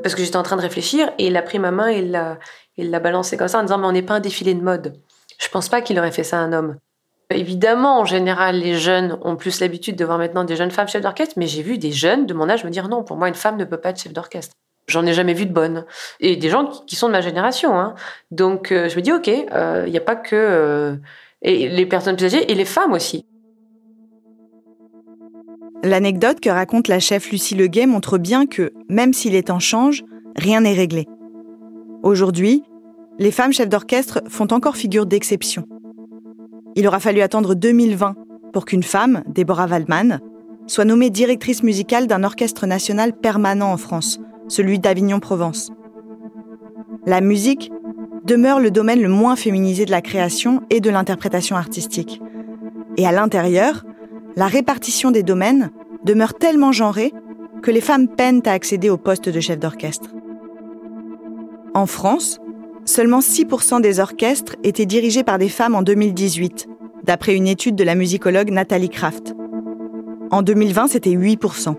parce 0.01 0.15
que 0.15 0.23
j'étais 0.23 0.37
en 0.37 0.43
train 0.43 0.55
de 0.55 0.61
réfléchir 0.61 1.11
et 1.17 1.27
il 1.27 1.35
a 1.35 1.41
pris 1.41 1.59
ma 1.59 1.71
main 1.71 1.89
et 1.89 1.97
il 1.99 2.11
l'a 2.11 2.39
il 2.77 2.89
l'a 2.89 3.01
balancé 3.01 3.35
comme 3.35 3.49
ça 3.49 3.59
en 3.59 3.63
disant 3.63 3.77
mais 3.77 3.87
on 3.87 3.91
n'est 3.91 4.01
pas 4.01 4.13
un 4.13 4.19
défilé 4.21 4.53
de 4.53 4.61
mode. 4.61 4.95
Je 5.37 5.49
pense 5.49 5.67
pas 5.67 5.81
qu'il 5.81 5.99
aurait 5.99 6.13
fait 6.13 6.23
ça 6.23 6.37
un 6.37 6.53
homme. 6.53 6.77
Évidemment, 7.31 7.99
en 7.99 8.05
général, 8.05 8.59
les 8.59 8.75
jeunes 8.75 9.17
ont 9.23 9.35
plus 9.35 9.59
l'habitude 9.59 9.95
de 9.95 10.05
voir 10.05 10.17
maintenant 10.17 10.43
des 10.43 10.55
jeunes 10.55 10.71
femmes 10.71 10.87
chefs 10.87 11.01
d'orchestre, 11.01 11.33
mais 11.37 11.47
j'ai 11.47 11.63
vu 11.63 11.77
des 11.77 11.91
jeunes 11.91 12.25
de 12.27 12.33
mon 12.33 12.49
âge 12.49 12.63
me 12.63 12.69
dire 12.69 12.87
non, 12.87 13.03
pour 13.03 13.17
moi, 13.17 13.27
une 13.27 13.35
femme 13.35 13.57
ne 13.57 13.65
peut 13.65 13.77
pas 13.77 13.89
être 13.89 13.99
chef 13.99 14.13
d'orchestre. 14.13 14.53
J'en 14.87 15.05
ai 15.07 15.13
jamais 15.13 15.33
vu 15.33 15.47
de 15.47 15.53
bonne. 15.53 15.85
Et 16.19 16.35
des 16.35 16.49
gens 16.49 16.69
qui 16.85 16.95
sont 16.95 17.07
de 17.07 17.13
ma 17.13 17.21
génération. 17.21 17.79
Hein. 17.79 17.95
Donc, 18.29 18.71
euh, 18.71 18.87
je 18.89 18.95
me 18.95 19.01
dis, 19.01 19.11
OK, 19.11 19.27
il 19.27 19.47
euh, 19.51 19.89
n'y 19.89 19.97
a 19.97 20.01
pas 20.01 20.15
que 20.15 20.35
euh, 20.35 20.95
les 21.41 21.85
personnes 21.87 22.15
plus 22.15 22.27
âgées, 22.27 22.51
et 22.51 22.55
les 22.55 22.65
femmes 22.65 22.93
aussi. 22.93 23.25
L'anecdote 25.83 26.39
que 26.39 26.49
raconte 26.49 26.87
la 26.87 26.99
chef 26.99 27.31
Lucie 27.31 27.55
Leguet 27.55 27.87
montre 27.87 28.17
bien 28.17 28.45
que, 28.45 28.71
même 28.89 29.13
si 29.13 29.29
les 29.29 29.43
temps 29.43 29.59
changent, 29.59 30.03
rien 30.35 30.61
n'est 30.61 30.73
réglé. 30.73 31.05
Aujourd'hui, 32.03 32.63
les 33.17 33.31
femmes 33.31 33.53
chefs 33.53 33.69
d'orchestre 33.69 34.21
font 34.27 34.47
encore 34.51 34.77
figure 34.77 35.05
d'exception. 35.05 35.67
Il 36.75 36.87
aura 36.87 36.99
fallu 36.99 37.21
attendre 37.21 37.55
2020 37.55 38.15
pour 38.51 38.65
qu'une 38.65 38.83
femme, 38.83 39.23
Déborah 39.27 39.67
Waldman, 39.67 40.19
soit 40.67 40.85
nommée 40.85 41.09
directrice 41.09 41.63
musicale 41.63 42.07
d'un 42.07 42.23
orchestre 42.23 42.67
national 42.67 43.13
permanent 43.13 43.71
en 43.71 43.77
France, 43.77 44.19
celui 44.49 44.79
d'Avignon-Provence. 44.79 45.71
La 47.05 47.21
musique 47.21 47.71
demeure 48.25 48.59
le 48.59 48.71
domaine 48.71 49.01
le 49.01 49.09
moins 49.09 49.35
féminisé 49.35 49.85
de 49.85 49.91
la 49.91 50.01
création 50.01 50.61
et 50.69 50.81
de 50.81 50.89
l'interprétation 50.89 51.55
artistique. 51.55 52.21
Et 52.97 53.07
à 53.07 53.11
l'intérieur, 53.11 53.85
la 54.35 54.47
répartition 54.47 55.11
des 55.11 55.23
domaines 55.23 55.71
demeure 56.03 56.33
tellement 56.33 56.71
genrée 56.71 57.13
que 57.61 57.71
les 57.71 57.81
femmes 57.81 58.07
peinent 58.07 58.41
à 58.45 58.51
accéder 58.51 58.89
au 58.89 58.97
poste 58.97 59.29
de 59.29 59.39
chef 59.39 59.59
d'orchestre. 59.59 60.09
En 61.73 61.85
France, 61.85 62.39
seulement 62.85 63.19
6% 63.19 63.81
des 63.81 63.99
orchestres 63.99 64.55
étaient 64.63 64.85
dirigés 64.85 65.23
par 65.23 65.37
des 65.37 65.49
femmes 65.49 65.75
en 65.75 65.81
2018, 65.81 66.67
d'après 67.03 67.35
une 67.35 67.47
étude 67.47 67.75
de 67.75 67.83
la 67.83 67.95
musicologue 67.95 68.51
Nathalie 68.51 68.89
Kraft. 68.89 69.35
En 70.31 70.41
2020, 70.41 70.87
c'était 70.87 71.11
8%. 71.11 71.75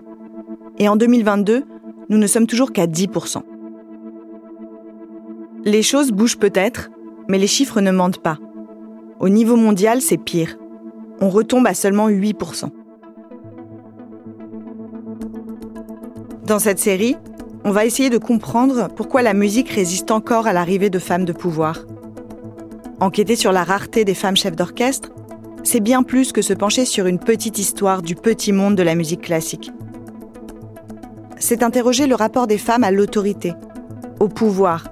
Et 0.79 0.87
en 0.87 0.95
2022, 0.95 1.63
nous 2.09 2.17
ne 2.17 2.27
sommes 2.27 2.47
toujours 2.47 2.71
qu'à 2.71 2.87
10%. 2.87 3.41
Les 5.65 5.81
choses 5.81 6.11
bougent 6.11 6.37
peut-être, 6.37 6.89
mais 7.27 7.37
les 7.37 7.47
chiffres 7.47 7.81
ne 7.81 7.91
mentent 7.91 8.21
pas. 8.21 8.37
Au 9.19 9.29
niveau 9.29 9.55
mondial, 9.55 10.01
c'est 10.01 10.17
pire. 10.17 10.57
On 11.19 11.29
retombe 11.29 11.67
à 11.67 11.73
seulement 11.73 12.09
8%. 12.09 12.69
Dans 16.45 16.59
cette 16.59 16.79
série, 16.79 17.17
on 17.67 17.71
va 17.71 17.83
essayer 17.83 18.09
de 18.09 18.17
comprendre 18.17 18.87
pourquoi 18.95 19.21
la 19.21 19.33
musique 19.33 19.67
résiste 19.67 20.09
encore 20.11 20.47
à 20.47 20.53
l'arrivée 20.53 20.89
de 20.89 20.99
femmes 20.99 21.25
de 21.25 21.33
pouvoir. 21.33 21.83
Enquêter 23.01 23.35
sur 23.35 23.51
la 23.51 23.65
rareté 23.65 24.05
des 24.05 24.13
femmes 24.13 24.37
chefs 24.37 24.55
d'orchestre, 24.55 25.11
c'est 25.63 25.81
bien 25.81 26.01
plus 26.01 26.31
que 26.31 26.41
se 26.41 26.53
pencher 26.53 26.85
sur 26.85 27.07
une 27.07 27.19
petite 27.19 27.59
histoire 27.59 28.03
du 28.03 28.15
petit 28.15 28.53
monde 28.53 28.75
de 28.75 28.83
la 28.83 28.95
musique 28.95 29.19
classique. 29.19 29.73
C'est 31.39 31.61
interroger 31.61 32.07
le 32.07 32.15
rapport 32.15 32.47
des 32.47 32.57
femmes 32.57 32.85
à 32.85 32.91
l'autorité, 32.91 33.53
au 34.21 34.29
pouvoir, 34.29 34.85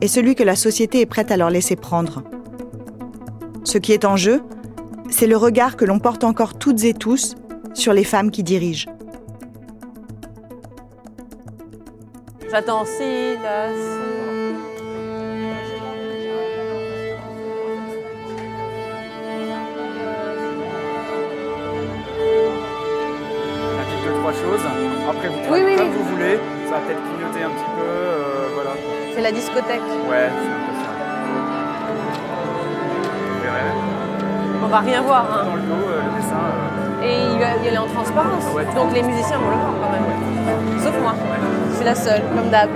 et 0.00 0.06
celui 0.06 0.36
que 0.36 0.44
la 0.44 0.54
société 0.54 1.00
est 1.00 1.06
prête 1.06 1.32
à 1.32 1.36
leur 1.36 1.50
laisser 1.50 1.74
prendre. 1.74 2.22
Ce 3.64 3.76
qui 3.76 3.90
est 3.90 4.04
en 4.04 4.16
jeu, 4.16 4.40
c'est 5.10 5.26
le 5.26 5.36
regard 5.36 5.76
que 5.76 5.84
l'on 5.84 5.98
porte 5.98 6.22
encore 6.22 6.54
toutes 6.60 6.84
et 6.84 6.94
tous 6.94 7.34
sur 7.72 7.92
les 7.92 8.04
femmes 8.04 8.30
qui 8.30 8.44
dirigent. 8.44 8.88
J'attends 12.54 12.84
si, 12.84 13.34
là, 13.42 13.66
deux, 24.04 24.12
trois 24.20 24.32
choses. 24.32 24.64
Après, 25.08 25.28
vous 25.28 25.52
Oui, 25.52 25.60
oui, 25.64 25.76
comme 25.76 25.88
oui. 25.88 25.94
vous 25.96 26.04
voulez. 26.14 26.38
Ça 26.68 26.74
va 26.74 26.80
peut-être 26.80 27.00
clignoter 27.02 27.42
un 27.44 27.50
petit 27.50 27.70
peu. 27.76 27.82
euh, 27.84 28.48
voilà. 28.54 28.70
C'est 29.14 29.20
la 29.22 29.32
discothèque. 29.32 29.80
Ouais, 30.10 30.28
c'est 30.28 30.54
un 30.56 30.62
peu 30.66 30.74
ça. 30.82 30.90
Vous 33.30 33.42
verrez. 33.42 33.72
On 34.64 34.66
va 34.68 34.80
rien 34.80 35.02
voir. 35.02 35.24
hein. 35.32 35.44
Dans 35.44 35.54
le 35.56 35.62
dos, 35.62 35.88
euh, 35.88 36.00
le 36.04 36.20
dessin. 36.20 36.36
euh, 36.36 37.06
Et 37.06 37.32
il 37.34 37.38
va 37.38 37.64
y 37.64 37.68
aller 37.68 37.78
en 37.78 37.86
transparence. 37.86 38.44
Donc 38.74 38.92
les 38.92 39.02
musiciens 39.02 39.38
vont 39.38 39.50
le 39.50 39.56
voir 39.56 39.72
quand 39.82 39.90
même. 39.92 40.13
Sauf 40.84 41.00
moi. 41.00 41.14
Je 41.70 41.76
suis 41.76 41.84
la 41.86 41.94
seule, 41.94 42.20
comme 42.36 42.50
d'hab. 42.50 42.68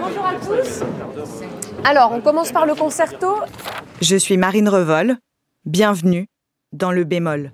Bonjour 0.00 0.26
à 0.26 0.34
tous. 0.34 0.82
Alors, 1.84 2.10
on 2.10 2.20
commence 2.20 2.50
par 2.50 2.66
le 2.66 2.74
concerto. 2.74 3.36
Je 4.00 4.16
suis 4.16 4.36
Marine 4.36 4.68
Revol. 4.68 5.14
Bienvenue 5.64 6.26
dans 6.72 6.90
le 6.90 7.04
bémol. 7.04 7.52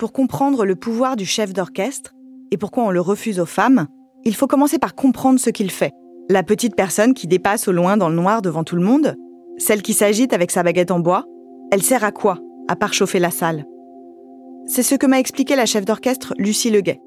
Pour 0.00 0.14
comprendre 0.14 0.64
le 0.64 0.76
pouvoir 0.76 1.14
du 1.14 1.26
chef 1.26 1.52
d'orchestre 1.52 2.14
et 2.50 2.56
pourquoi 2.56 2.84
on 2.84 2.90
le 2.90 3.02
refuse 3.02 3.38
aux 3.38 3.44
femmes, 3.44 3.86
il 4.24 4.34
faut 4.34 4.46
commencer 4.46 4.78
par 4.78 4.94
comprendre 4.94 5.38
ce 5.38 5.50
qu'il 5.50 5.70
fait. 5.70 5.92
La 6.30 6.42
petite 6.42 6.74
personne 6.74 7.12
qui 7.12 7.26
dépasse 7.26 7.68
au 7.68 7.72
loin 7.72 7.98
dans 7.98 8.08
le 8.08 8.14
noir 8.14 8.40
devant 8.40 8.64
tout 8.64 8.76
le 8.76 8.82
monde, 8.82 9.14
celle 9.58 9.82
qui 9.82 9.92
s'agite 9.92 10.32
avec 10.32 10.52
sa 10.52 10.62
baguette 10.62 10.90
en 10.90 11.00
bois, 11.00 11.26
elle 11.70 11.82
sert 11.82 12.02
à 12.02 12.12
quoi, 12.12 12.38
à 12.66 12.76
part 12.76 12.94
chauffer 12.94 13.18
la 13.18 13.30
salle? 13.30 13.66
C'est 14.64 14.82
ce 14.82 14.94
que 14.94 15.06
m'a 15.06 15.20
expliqué 15.20 15.54
la 15.54 15.66
chef 15.66 15.84
d'orchestre 15.84 16.32
Lucie 16.38 16.70
Leguet. 16.70 17.02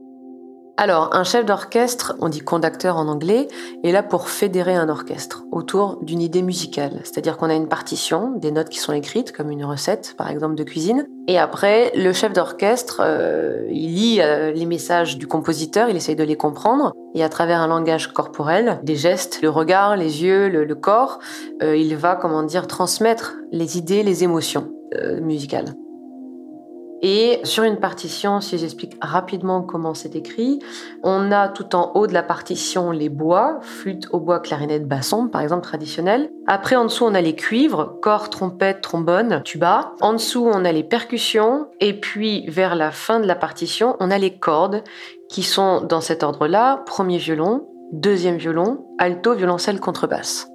Alors, 0.75 1.15
un 1.15 1.23
chef 1.23 1.45
d'orchestre, 1.45 2.15
on 2.19 2.29
dit 2.29 2.39
conducteur 2.39 2.97
en 2.97 3.07
anglais, 3.07 3.47
est 3.83 3.91
là 3.91 4.01
pour 4.01 4.27
fédérer 4.27 4.73
un 4.73 4.89
orchestre 4.89 5.43
autour 5.51 5.99
d'une 6.01 6.19
idée 6.19 6.41
musicale. 6.41 7.01
C'est-à-dire 7.03 7.37
qu'on 7.37 7.49
a 7.49 7.53
une 7.53 7.67
partition, 7.67 8.31
des 8.37 8.51
notes 8.51 8.69
qui 8.69 8.79
sont 8.79 8.91
écrites, 8.91 9.31
comme 9.31 9.51
une 9.51 9.65
recette, 9.65 10.15
par 10.17 10.31
exemple, 10.31 10.55
de 10.55 10.63
cuisine. 10.63 11.05
Et 11.27 11.37
après, 11.37 11.91
le 11.95 12.11
chef 12.11 12.33
d'orchestre, 12.33 13.01
euh, 13.05 13.67
il 13.69 13.93
lit 13.93 14.21
euh, 14.21 14.51
les 14.51 14.65
messages 14.65 15.19
du 15.19 15.27
compositeur, 15.27 15.89
il 15.89 15.95
essaye 15.95 16.15
de 16.15 16.23
les 16.23 16.37
comprendre. 16.37 16.93
Et 17.13 17.23
à 17.23 17.29
travers 17.29 17.61
un 17.61 17.67
langage 17.67 18.11
corporel, 18.11 18.79
des 18.81 18.95
gestes, 18.95 19.43
le 19.43 19.49
regard, 19.49 19.95
les 19.95 20.23
yeux, 20.23 20.49
le, 20.49 20.75
corps, 20.75 21.19
euh, 21.61 21.77
il 21.77 21.95
va, 21.95 22.15
comment 22.15 22.41
dire, 22.41 22.65
transmettre 22.65 23.35
les 23.51 23.77
idées, 23.77 24.01
les 24.01 24.23
émotions 24.23 24.71
musicales. 25.21 25.73
Et 27.05 27.41
sur 27.43 27.65
une 27.65 27.81
partition, 27.81 28.39
si 28.39 28.57
j'explique 28.57 28.95
rapidement 29.01 29.61
comment 29.61 29.93
c'est 29.93 30.15
écrit, 30.15 30.59
on 31.03 31.33
a 31.33 31.49
tout 31.49 31.75
en 31.75 31.91
haut 31.95 32.07
de 32.07 32.13
la 32.13 32.23
partition 32.23 32.91
les 32.91 33.09
bois, 33.09 33.59
flûte, 33.61 34.07
hautbois, 34.13 34.39
clarinette, 34.39 34.87
basson, 34.87 35.27
par 35.27 35.41
exemple 35.41 35.63
traditionnel. 35.63 36.29
Après, 36.47 36.77
en 36.77 36.85
dessous, 36.85 37.03
on 37.03 37.13
a 37.13 37.19
les 37.19 37.35
cuivres, 37.35 37.99
corps, 38.01 38.29
trompette, 38.29 38.79
trombone, 38.79 39.41
tuba. 39.43 39.91
En 39.99 40.13
dessous, 40.13 40.49
on 40.49 40.63
a 40.63 40.71
les 40.71 40.83
percussions. 40.83 41.67
Et 41.81 41.99
puis, 41.99 42.49
vers 42.49 42.75
la 42.75 42.91
fin 42.91 43.19
de 43.19 43.27
la 43.27 43.35
partition, 43.35 43.97
on 43.99 44.09
a 44.09 44.17
les 44.17 44.37
cordes 44.37 44.81
qui 45.27 45.43
sont 45.43 45.81
dans 45.81 46.01
cet 46.01 46.23
ordre-là. 46.23 46.83
Premier 46.85 47.17
violon, 47.17 47.67
deuxième 47.91 48.37
violon, 48.37 48.85
alto, 48.97 49.33
violoncelle, 49.33 49.81
contrebasse. 49.81 50.52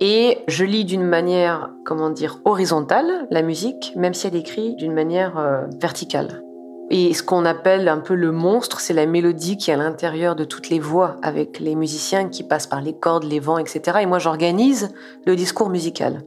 Et 0.00 0.38
je 0.46 0.64
lis 0.64 0.84
d'une 0.84 1.04
manière, 1.04 1.70
comment 1.84 2.10
dire, 2.10 2.38
horizontale 2.44 3.26
la 3.30 3.42
musique, 3.42 3.92
même 3.96 4.14
si 4.14 4.26
elle 4.26 4.36
est 4.36 4.40
écrite 4.40 4.76
d'une 4.76 4.92
manière 4.92 5.38
euh, 5.38 5.62
verticale. 5.80 6.44
Et 6.90 7.12
ce 7.12 7.22
qu'on 7.22 7.44
appelle 7.44 7.88
un 7.88 7.98
peu 7.98 8.14
le 8.14 8.30
monstre, 8.30 8.80
c'est 8.80 8.94
la 8.94 9.06
mélodie 9.06 9.56
qui 9.56 9.70
est 9.70 9.74
à 9.74 9.76
l'intérieur 9.76 10.36
de 10.36 10.44
toutes 10.44 10.70
les 10.70 10.78
voix, 10.78 11.16
avec 11.22 11.58
les 11.58 11.74
musiciens 11.74 12.28
qui 12.28 12.44
passent 12.44 12.66
par 12.66 12.80
les 12.80 12.94
cordes, 12.94 13.24
les 13.24 13.40
vents, 13.40 13.58
etc. 13.58 13.98
Et 14.00 14.06
moi, 14.06 14.18
j'organise 14.18 14.94
le 15.26 15.36
discours 15.36 15.68
musical. 15.68 16.22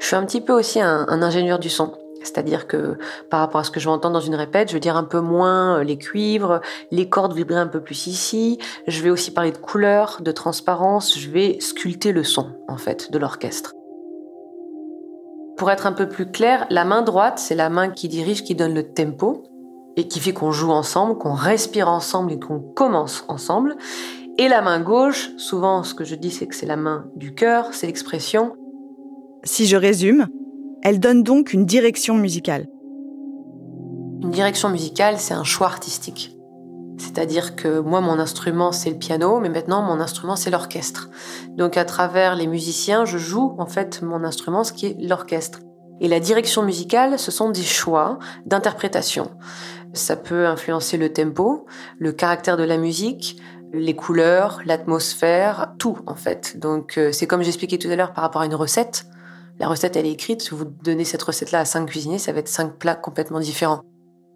Je 0.00 0.06
suis 0.06 0.16
un 0.16 0.26
petit 0.26 0.40
peu 0.40 0.52
aussi 0.52 0.80
un 0.80 1.06
ingénieur 1.22 1.58
du 1.58 1.68
son. 1.68 1.92
C'est-à-dire 2.22 2.66
que 2.66 2.98
par 3.30 3.40
rapport 3.40 3.60
à 3.60 3.64
ce 3.64 3.70
que 3.70 3.80
je 3.80 3.86
vais 3.86 3.92
entendre 3.92 4.14
dans 4.14 4.20
une 4.20 4.34
répète, 4.34 4.68
je 4.68 4.74
vais 4.74 4.80
dire 4.80 4.96
un 4.96 5.04
peu 5.04 5.20
moins 5.20 5.78
euh, 5.78 5.84
les 5.84 5.98
cuivres, 5.98 6.60
les 6.90 7.08
cordes 7.08 7.34
vibrer 7.34 7.56
un 7.56 7.66
peu 7.66 7.80
plus 7.80 8.06
ici. 8.06 8.58
Je 8.86 9.02
vais 9.02 9.10
aussi 9.10 9.32
parler 9.32 9.52
de 9.52 9.58
couleur, 9.58 10.18
de 10.20 10.32
transparence. 10.32 11.18
Je 11.18 11.30
vais 11.30 11.58
sculpter 11.60 12.12
le 12.12 12.24
son, 12.24 12.50
en 12.68 12.76
fait, 12.76 13.10
de 13.10 13.18
l'orchestre. 13.18 13.74
Pour 15.56 15.70
être 15.70 15.86
un 15.86 15.92
peu 15.92 16.08
plus 16.08 16.30
clair, 16.30 16.66
la 16.70 16.84
main 16.84 17.02
droite, 17.02 17.38
c'est 17.38 17.54
la 17.54 17.68
main 17.68 17.90
qui 17.90 18.08
dirige, 18.08 18.44
qui 18.44 18.54
donne 18.54 18.74
le 18.74 18.92
tempo 18.92 19.42
et 19.96 20.08
qui 20.08 20.20
fait 20.20 20.32
qu'on 20.32 20.52
joue 20.52 20.70
ensemble, 20.70 21.18
qu'on 21.18 21.34
respire 21.34 21.88
ensemble 21.88 22.32
et 22.32 22.38
qu'on 22.38 22.60
commence 22.60 23.24
ensemble. 23.28 23.76
Et 24.38 24.48
la 24.48 24.62
main 24.62 24.80
gauche, 24.80 25.30
souvent 25.36 25.82
ce 25.82 25.92
que 25.92 26.04
je 26.04 26.14
dis 26.14 26.30
c'est 26.30 26.46
que 26.46 26.54
c'est 26.54 26.64
la 26.64 26.76
main 26.76 27.04
du 27.16 27.34
cœur, 27.34 27.74
c'est 27.74 27.86
l'expression. 27.86 28.54
Si 29.44 29.66
je 29.66 29.76
résume, 29.76 30.28
elle 30.82 31.00
donne 31.00 31.22
donc 31.22 31.52
une 31.52 31.66
direction 31.66 32.14
musicale. 32.14 32.66
Une 34.22 34.30
direction 34.30 34.68
musicale, 34.68 35.18
c'est 35.18 35.34
un 35.34 35.44
choix 35.44 35.66
artistique. 35.66 36.36
C'est-à-dire 36.98 37.56
que 37.56 37.80
moi, 37.80 38.00
mon 38.00 38.18
instrument, 38.18 38.72
c'est 38.72 38.90
le 38.90 38.98
piano, 38.98 39.40
mais 39.40 39.48
maintenant, 39.48 39.82
mon 39.82 40.00
instrument, 40.00 40.36
c'est 40.36 40.50
l'orchestre. 40.50 41.08
Donc, 41.56 41.76
à 41.76 41.84
travers 41.84 42.36
les 42.36 42.46
musiciens, 42.46 43.06
je 43.06 43.16
joue, 43.16 43.56
en 43.58 43.66
fait, 43.66 44.02
mon 44.02 44.22
instrument, 44.22 44.64
ce 44.64 44.72
qui 44.72 44.86
est 44.86 44.96
l'orchestre. 45.00 45.60
Et 46.00 46.08
la 46.08 46.20
direction 46.20 46.62
musicale, 46.62 47.18
ce 47.18 47.30
sont 47.30 47.50
des 47.50 47.62
choix 47.62 48.18
d'interprétation. 48.46 49.30
Ça 49.92 50.16
peut 50.16 50.46
influencer 50.46 50.96
le 50.96 51.12
tempo, 51.12 51.66
le 51.98 52.12
caractère 52.12 52.56
de 52.56 52.62
la 52.62 52.76
musique, 52.76 53.40
les 53.72 53.94
couleurs, 53.94 54.60
l'atmosphère, 54.64 55.74
tout 55.78 55.98
en 56.06 56.14
fait. 56.14 56.58
Donc 56.58 56.96
euh, 56.98 57.12
c'est 57.12 57.26
comme 57.26 57.42
j'expliquais 57.42 57.78
tout 57.78 57.88
à 57.88 57.96
l'heure 57.96 58.12
par 58.12 58.22
rapport 58.22 58.42
à 58.42 58.46
une 58.46 58.54
recette. 58.54 59.06
La 59.60 59.68
recette, 59.68 59.94
elle 59.96 60.06
est 60.06 60.12
écrite. 60.12 60.40
Si 60.40 60.54
vous 60.54 60.64
donnez 60.64 61.04
cette 61.04 61.22
recette-là 61.22 61.60
à 61.60 61.64
cinq 61.66 61.86
cuisiniers, 61.86 62.18
ça 62.18 62.32
va 62.32 62.38
être 62.38 62.48
cinq 62.48 62.78
plats 62.78 62.94
complètement 62.94 63.40
différents. 63.40 63.82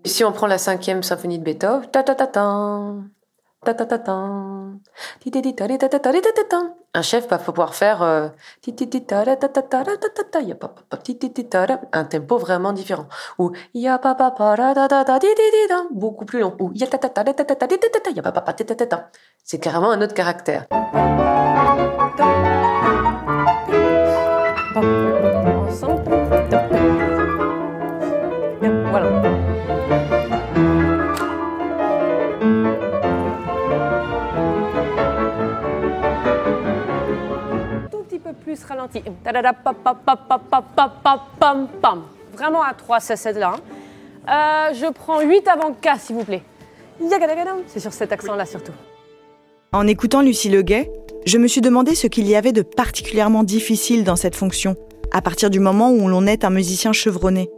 Si 0.04 0.23
on 0.23 0.33
prend 0.33 0.47
la 0.47 0.59
cinquième 0.59 1.02
symphonie 1.02 1.38
de 1.38 1.45
Beethoven, 1.45 1.88
un 6.93 7.02
chef 7.02 7.28
va 7.28 7.38
pouvoir 7.38 7.75
faire 7.75 8.02
un 8.02 8.33
tempo 12.04 12.37
vraiment 12.37 12.75
différent 12.75 13.07
ou 13.38 13.52
beaucoup 15.90 16.26
plus 16.26 16.40
long 16.40 16.54
ou 16.61 16.71
c'est 19.43 19.59
carrément 19.59 19.90
un 19.90 20.02
autre 20.02 20.14
caractère. 20.14 20.66
Vraiment 42.35 42.63
à 42.63 42.75
3, 42.75 43.01
c'est 43.01 43.17
celle-là. 43.17 43.55
hein. 43.57 44.71
Euh, 44.71 44.75
je 44.75 44.91
prends 44.93 45.21
8 45.21 45.47
avant 45.49 45.73
K, 45.73 45.99
s'il 45.99 46.17
vous 46.17 46.25
plaît. 46.25 46.43
C'est 47.67 47.81
sur 47.81 47.93
cet 47.93 48.13
accent-là 48.13 48.47
surtout. 48.47 48.73
En 49.73 49.87
écoutant 49.87 50.23
Lucie 50.23 50.49
Leguet, 50.49 50.91
je 51.27 51.39
me 51.39 51.49
suis 51.49 51.61
demandé 51.61 51.95
ce 51.95 52.07
qu'il 52.07 52.27
y 52.29 52.37
avait 52.37 52.53
de 52.53 52.63
particulièrement 52.63 53.43
difficile 53.43 54.05
dans 54.05 54.17
cette 54.17 54.37
fonction, 54.37 54.77
à 55.13 55.21
partir 55.21 55.51
du 55.51 55.59
moment 55.61 55.91
où 55.91 56.09
l'on 56.09 56.27
est 56.27 56.45
un 56.45 56.51
musicien 56.51 56.93
chevronné. 56.93 57.51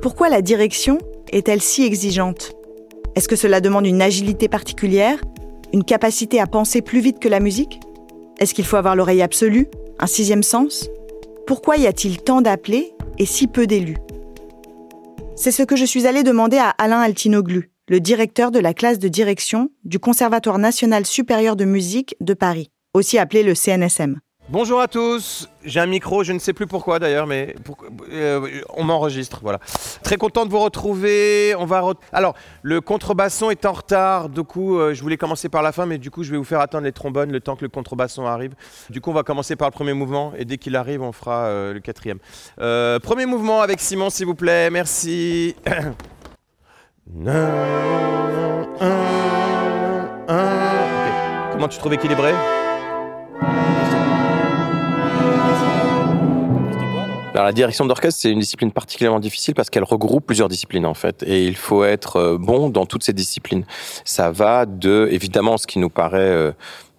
Pourquoi 0.00 0.28
la 0.30 0.40
direction 0.40 0.98
est-elle 1.30 1.60
si 1.60 1.84
exigeante? 1.84 2.52
Est-ce 3.16 3.28
que 3.28 3.36
cela 3.36 3.60
demande 3.60 3.86
une 3.86 4.00
agilité 4.02 4.48
particulière 4.48 5.20
Une 5.72 5.84
capacité 5.84 6.40
à 6.40 6.46
penser 6.46 6.80
plus 6.80 7.00
vite 7.00 7.18
que 7.18 7.28
la 7.28 7.40
musique? 7.40 7.80
Est-ce 8.38 8.54
qu'il 8.54 8.64
faut 8.64 8.76
avoir 8.76 8.96
l'oreille 8.96 9.20
absolue? 9.22 9.66
Un 10.02 10.06
sixième 10.06 10.42
sens? 10.42 10.88
Pourquoi 11.46 11.76
y 11.76 11.86
a-t-il 11.86 12.22
tant 12.22 12.40
d'appelés 12.40 12.94
et 13.18 13.26
si 13.26 13.46
peu 13.46 13.66
d'élus? 13.66 13.98
C'est 15.36 15.52
ce 15.52 15.62
que 15.62 15.76
je 15.76 15.84
suis 15.84 16.06
allée 16.06 16.22
demander 16.22 16.56
à 16.56 16.70
Alain 16.70 17.00
Altinoglu, 17.00 17.70
le 17.86 18.00
directeur 18.00 18.50
de 18.50 18.58
la 18.58 18.72
classe 18.72 18.98
de 18.98 19.08
direction 19.08 19.68
du 19.84 19.98
Conservatoire 19.98 20.58
national 20.58 21.04
supérieur 21.04 21.54
de 21.54 21.66
musique 21.66 22.16
de 22.22 22.32
Paris, 22.32 22.70
aussi 22.94 23.18
appelé 23.18 23.42
le 23.42 23.54
CNSM. 23.54 24.20
Bonjour 24.52 24.80
à 24.80 24.88
tous, 24.88 25.48
j'ai 25.64 25.78
un 25.78 25.86
micro, 25.86 26.24
je 26.24 26.32
ne 26.32 26.40
sais 26.40 26.52
plus 26.52 26.66
pourquoi 26.66 26.98
d'ailleurs, 26.98 27.28
mais 27.28 27.54
euh, 28.10 28.62
on 28.74 28.82
m'enregistre, 28.82 29.38
voilà. 29.42 29.60
Très 30.02 30.16
content 30.16 30.44
de 30.44 30.50
vous 30.50 30.58
retrouver. 30.58 31.54
On 31.56 31.66
va 31.66 31.84
Alors, 32.12 32.34
le 32.62 32.80
contrebasson 32.80 33.50
est 33.50 33.64
en 33.64 33.70
retard, 33.70 34.28
du 34.28 34.42
coup, 34.42 34.76
euh, 34.76 34.92
je 34.92 35.02
voulais 35.02 35.16
commencer 35.16 35.48
par 35.48 35.62
la 35.62 35.70
fin, 35.70 35.86
mais 35.86 35.98
du 35.98 36.10
coup, 36.10 36.24
je 36.24 36.32
vais 36.32 36.36
vous 36.36 36.42
faire 36.42 36.58
attendre 36.58 36.82
les 36.82 36.90
trombones 36.90 37.30
le 37.30 37.38
temps 37.38 37.54
que 37.54 37.62
le 37.62 37.68
contrebasson 37.68 38.26
arrive. 38.26 38.56
Du 38.90 39.00
coup, 39.00 39.10
on 39.10 39.14
va 39.14 39.22
commencer 39.22 39.54
par 39.54 39.68
le 39.68 39.72
premier 39.72 39.92
mouvement, 39.92 40.32
et 40.36 40.44
dès 40.44 40.58
qu'il 40.58 40.74
arrive, 40.74 41.00
on 41.00 41.12
fera 41.12 41.44
euh, 41.44 41.72
le 41.72 41.78
quatrième. 41.78 42.18
Premier 42.56 43.26
mouvement 43.26 43.60
avec 43.60 43.78
Simon, 43.78 44.10
s'il 44.10 44.26
vous 44.26 44.34
plaît, 44.34 44.68
merci. 44.68 45.54
Comment 51.52 51.68
tu 51.68 51.78
trouves 51.78 51.94
équilibré? 51.94 52.32
Alors, 57.32 57.44
la 57.44 57.52
direction 57.52 57.86
d'orchestre, 57.86 58.20
c'est 58.20 58.32
une 58.32 58.40
discipline 58.40 58.72
particulièrement 58.72 59.20
difficile 59.20 59.54
parce 59.54 59.70
qu'elle 59.70 59.84
regroupe 59.84 60.26
plusieurs 60.26 60.48
disciplines 60.48 60.84
en 60.84 60.94
fait, 60.94 61.22
et 61.22 61.46
il 61.46 61.54
faut 61.54 61.84
être 61.84 62.16
euh, 62.16 62.38
bon 62.38 62.70
dans 62.70 62.86
toutes 62.86 63.04
ces 63.04 63.12
disciplines. 63.12 63.64
Ça 64.04 64.32
va 64.32 64.66
de, 64.66 65.08
évidemment, 65.12 65.56
ce 65.56 65.68
qui 65.68 65.78
nous 65.78 65.90
paraît 65.90 66.18
euh, 66.18 66.50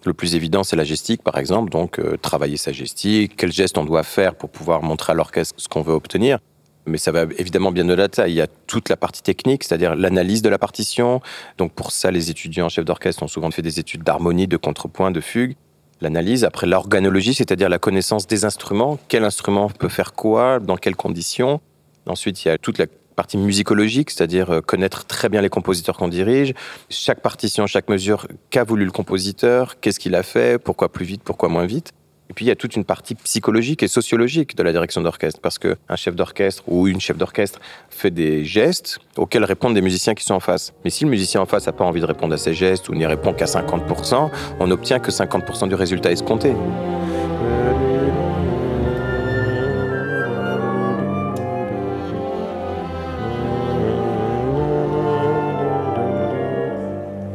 le 0.06 0.14
plus 0.14 0.34
évident, 0.34 0.64
c'est 0.64 0.74
la 0.74 0.84
gestique, 0.84 1.22
par 1.22 1.36
exemple. 1.36 1.70
Donc, 1.70 1.98
euh, 1.98 2.16
travailler 2.16 2.56
sa 2.56 2.72
gestique, 2.72 3.34
quel 3.36 3.52
geste 3.52 3.76
on 3.76 3.84
doit 3.84 4.04
faire 4.04 4.34
pour 4.34 4.48
pouvoir 4.48 4.82
montrer 4.82 5.12
à 5.12 5.14
l'orchestre 5.14 5.54
ce 5.58 5.68
qu'on 5.68 5.82
veut 5.82 5.92
obtenir. 5.92 6.38
Mais 6.86 6.96
ça 6.96 7.12
va 7.12 7.24
évidemment 7.36 7.70
bien 7.70 7.84
au-delà 7.84 8.08
de. 8.08 8.26
Il 8.26 8.32
y 8.34 8.40
a 8.40 8.46
toute 8.66 8.88
la 8.88 8.96
partie 8.96 9.22
technique, 9.22 9.62
c'est-à-dire 9.64 9.94
l'analyse 9.94 10.40
de 10.40 10.48
la 10.48 10.58
partition. 10.58 11.20
Donc, 11.58 11.72
pour 11.72 11.92
ça, 11.92 12.10
les 12.10 12.30
étudiants 12.30 12.70
chefs 12.70 12.86
d'orchestre 12.86 13.22
ont 13.22 13.28
souvent 13.28 13.50
fait 13.50 13.62
des 13.62 13.78
études 13.78 14.02
d'harmonie, 14.02 14.48
de 14.48 14.56
contrepoint, 14.56 15.10
de 15.10 15.20
fugue 15.20 15.56
l'analyse, 16.02 16.44
après 16.44 16.66
l'organologie, 16.66 17.34
c'est-à-dire 17.34 17.68
la 17.68 17.78
connaissance 17.78 18.26
des 18.26 18.44
instruments, 18.44 18.98
quel 19.08 19.24
instrument 19.24 19.70
peut 19.70 19.88
faire 19.88 20.12
quoi, 20.12 20.58
dans 20.58 20.76
quelles 20.76 20.96
conditions. 20.96 21.60
Ensuite, 22.06 22.44
il 22.44 22.48
y 22.48 22.50
a 22.50 22.58
toute 22.58 22.78
la 22.78 22.86
partie 23.14 23.36
musicologique, 23.36 24.10
c'est-à-dire 24.10 24.50
euh, 24.50 24.60
connaître 24.60 25.06
très 25.06 25.28
bien 25.28 25.40
les 25.40 25.48
compositeurs 25.48 25.96
qu'on 25.96 26.08
dirige, 26.08 26.54
chaque 26.90 27.20
partition, 27.20 27.66
chaque 27.66 27.88
mesure, 27.88 28.26
qu'a 28.50 28.64
voulu 28.64 28.84
le 28.84 28.90
compositeur, 28.90 29.78
qu'est-ce 29.80 30.00
qu'il 30.00 30.14
a 30.14 30.22
fait, 30.22 30.58
pourquoi 30.58 30.90
plus 30.90 31.04
vite, 31.04 31.22
pourquoi 31.22 31.48
moins 31.48 31.66
vite. 31.66 31.92
Et 32.32 32.34
puis 32.34 32.46
il 32.46 32.48
y 32.48 32.52
a 32.52 32.56
toute 32.56 32.76
une 32.76 32.86
partie 32.86 33.14
psychologique 33.14 33.82
et 33.82 33.88
sociologique 33.88 34.56
de 34.56 34.62
la 34.62 34.72
direction 34.72 35.02
d'orchestre, 35.02 35.38
parce 35.42 35.58
qu'un 35.58 35.96
chef 35.96 36.16
d'orchestre 36.16 36.62
ou 36.66 36.88
une 36.88 36.98
chef 36.98 37.18
d'orchestre 37.18 37.60
fait 37.90 38.10
des 38.10 38.46
gestes 38.46 39.00
auxquels 39.18 39.44
répondent 39.44 39.74
des 39.74 39.82
musiciens 39.82 40.14
qui 40.14 40.24
sont 40.24 40.32
en 40.32 40.40
face. 40.40 40.72
Mais 40.82 40.88
si 40.88 41.04
le 41.04 41.10
musicien 41.10 41.42
en 41.42 41.46
face 41.46 41.66
n'a 41.66 41.72
pas 41.72 41.84
envie 41.84 42.00
de 42.00 42.06
répondre 42.06 42.32
à 42.32 42.38
ces 42.38 42.54
gestes 42.54 42.88
ou 42.88 42.94
n'y 42.94 43.04
répond 43.04 43.34
qu'à 43.34 43.44
50%, 43.44 44.30
on 44.60 44.66
n'obtient 44.66 44.98
que 44.98 45.10
50% 45.10 45.68
du 45.68 45.74
résultat 45.74 46.10
escompté. 46.10 46.54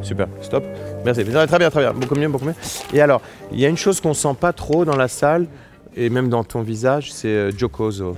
Super, 0.08 0.30
stop. 0.42 0.64
Merci. 1.04 1.26
Très 1.26 1.60
bien, 1.60 1.70
très 1.70 1.82
bien. 1.82 1.92
Beaucoup 1.92 2.16
mieux, 2.16 2.30
beaucoup 2.30 2.46
mieux. 2.46 2.56
Et 2.94 3.02
alors, 3.02 3.22
il 3.52 3.60
y 3.60 3.66
a 3.66 3.68
une 3.68 3.76
chose 3.76 4.00
qu'on 4.00 4.14
sent 4.14 4.36
pas 4.40 4.54
trop 4.54 4.86
dans 4.86 4.96
la 4.96 5.10
salle, 5.10 5.48
et 5.98 6.10
même 6.10 6.30
dans 6.30 6.46
ton 6.46 6.62
visage, 6.62 7.12
c'est 7.12 7.28
euh, 7.28 7.52
Giocoso. 7.52 8.16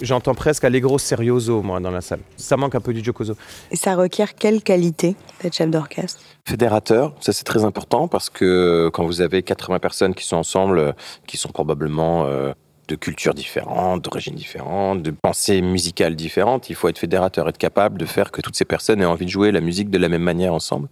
J'entends 0.00 0.34
presque 0.34 0.64
Allegro 0.64 0.98
Serioso, 0.98 1.62
moi, 1.62 1.78
dans 1.78 1.92
la 1.92 2.00
salle. 2.00 2.18
Ça 2.36 2.56
manque 2.56 2.74
un 2.74 2.80
peu 2.80 2.92
du 2.92 3.04
Giocoso. 3.04 3.36
Et 3.70 3.76
ça 3.76 3.94
requiert 3.94 4.34
quelle 4.34 4.64
qualité 4.64 5.14
d'être 5.40 5.54
chef 5.54 5.70
d'orchestre? 5.70 6.20
Fédérateur, 6.44 7.14
ça 7.20 7.32
c'est 7.32 7.44
très 7.44 7.64
important 7.64 8.08
parce 8.08 8.28
que 8.28 8.90
quand 8.92 9.04
vous 9.04 9.20
avez 9.20 9.44
80 9.44 9.78
personnes 9.78 10.14
qui 10.14 10.24
sont 10.24 10.38
ensemble, 10.38 10.78
euh, 10.80 10.92
qui 11.28 11.36
sont 11.36 11.50
probablement 11.50 12.24
euh, 12.24 12.52
de 12.88 12.96
cultures 12.96 13.34
différentes, 13.34 14.02
d'origines 14.02 14.34
différentes, 14.34 15.02
de 15.02 15.12
pensées 15.12 15.62
musicales 15.62 16.16
différentes, 16.16 16.68
il 16.68 16.74
faut 16.74 16.88
être 16.88 16.98
fédérateur, 16.98 17.48
être 17.48 17.58
capable 17.58 17.96
de 17.96 18.06
faire 18.06 18.32
que 18.32 18.40
toutes 18.40 18.56
ces 18.56 18.64
personnes 18.64 19.00
aient 19.00 19.06
envie 19.06 19.26
de 19.26 19.30
jouer 19.30 19.52
la 19.52 19.60
musique 19.60 19.88
de 19.88 19.98
la 19.98 20.08
même 20.08 20.22
manière 20.22 20.52
ensemble. 20.52 20.88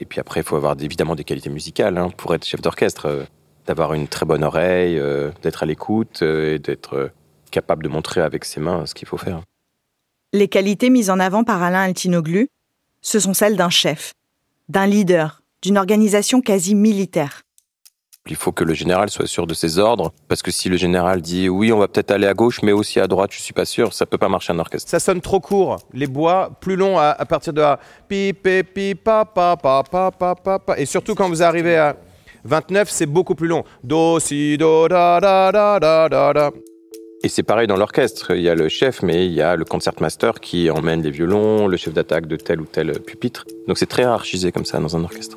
Et 0.00 0.04
puis 0.04 0.20
après, 0.20 0.40
il 0.40 0.42
faut 0.42 0.56
avoir 0.56 0.76
évidemment 0.80 1.14
des 1.14 1.24
qualités 1.24 1.50
musicales 1.50 1.96
hein, 1.98 2.10
pour 2.16 2.34
être 2.34 2.44
chef 2.44 2.60
d'orchestre, 2.60 3.06
euh, 3.06 3.24
d'avoir 3.66 3.94
une 3.94 4.08
très 4.08 4.26
bonne 4.26 4.44
oreille, 4.44 4.98
euh, 4.98 5.30
d'être 5.42 5.62
à 5.62 5.66
l'écoute 5.66 6.20
euh, 6.22 6.54
et 6.54 6.58
d'être 6.58 7.10
capable 7.50 7.82
de 7.82 7.88
montrer 7.88 8.20
avec 8.20 8.44
ses 8.44 8.60
mains 8.60 8.86
ce 8.86 8.94
qu'il 8.94 9.08
faut 9.08 9.16
faire. 9.16 9.40
Les 10.32 10.48
qualités 10.48 10.90
mises 10.90 11.10
en 11.10 11.18
avant 11.18 11.44
par 11.44 11.62
Alain 11.62 11.82
Altinoglu, 11.82 12.48
ce 13.00 13.20
sont 13.20 13.34
celles 13.34 13.56
d'un 13.56 13.70
chef, 13.70 14.12
d'un 14.68 14.86
leader, 14.86 15.42
d'une 15.62 15.78
organisation 15.78 16.42
quasi 16.42 16.74
militaire. 16.74 17.42
Il 18.28 18.36
faut 18.36 18.52
que 18.52 18.64
le 18.64 18.74
général 18.74 19.08
soit 19.10 19.26
sûr 19.26 19.46
de 19.46 19.54
ses 19.54 19.78
ordres, 19.78 20.12
parce 20.28 20.42
que 20.42 20.50
si 20.50 20.68
le 20.68 20.76
général 20.76 21.20
dit 21.20 21.48
oui, 21.48 21.72
on 21.72 21.78
va 21.78 21.88
peut-être 21.88 22.10
aller 22.10 22.26
à 22.26 22.34
gauche, 22.34 22.60
mais 22.62 22.72
aussi 22.72 22.98
à 23.00 23.06
droite, 23.06 23.30
je 23.32 23.40
suis 23.40 23.52
pas 23.52 23.64
sûr, 23.64 23.92
ça 23.92 24.06
peut 24.06 24.18
pas 24.18 24.28
marcher 24.28 24.52
en 24.52 24.58
orchestre. 24.58 24.90
Ça 24.90 24.98
sonne 24.98 25.20
trop 25.20 25.40
court. 25.40 25.78
Les 25.92 26.06
bois 26.06 26.50
plus 26.60 26.76
longs 26.76 26.98
à, 26.98 27.10
à 27.10 27.24
partir 27.24 27.52
de 27.52 27.62
A. 27.62 27.78
Pi, 28.08 28.32
pi, 28.32 28.62
pi, 28.62 28.94
pa, 28.94 29.24
pa, 29.24 29.56
pa, 29.56 29.82
pa, 29.88 30.10
pa, 30.10 30.34
pa, 30.34 30.58
pa. 30.58 30.78
Et 30.78 30.86
surtout 30.86 31.14
quand 31.14 31.28
vous 31.28 31.42
arrivez 31.42 31.76
à 31.76 31.96
29, 32.44 32.88
c'est 32.90 33.06
beaucoup 33.06 33.34
plus 33.34 33.48
long. 33.48 33.64
Do, 33.82 34.18
si, 34.20 34.56
do, 34.58 34.88
da, 34.88 35.20
da, 35.20 35.52
da, 35.52 35.78
da, 35.78 36.08
da, 36.08 36.32
da. 36.32 36.50
Et 37.22 37.28
c'est 37.28 37.42
pareil 37.42 37.66
dans 37.66 37.76
l'orchestre. 37.76 38.34
Il 38.36 38.42
y 38.42 38.48
a 38.48 38.54
le 38.54 38.68
chef, 38.68 39.02
mais 39.02 39.26
il 39.26 39.32
y 39.32 39.42
a 39.42 39.56
le 39.56 39.64
concertmaster 39.64 40.32
qui 40.40 40.70
emmène 40.70 41.02
les 41.02 41.10
violons, 41.10 41.66
le 41.66 41.76
chef 41.76 41.94
d'attaque 41.94 42.26
de 42.26 42.36
tel 42.36 42.60
ou 42.60 42.66
tel 42.66 43.00
pupitre. 43.00 43.44
Donc 43.66 43.78
c'est 43.78 43.86
très 43.86 44.02
hiérarchisé 44.02 44.52
comme 44.52 44.64
ça 44.64 44.78
dans 44.78 44.96
un 44.96 45.02
orchestre. 45.02 45.36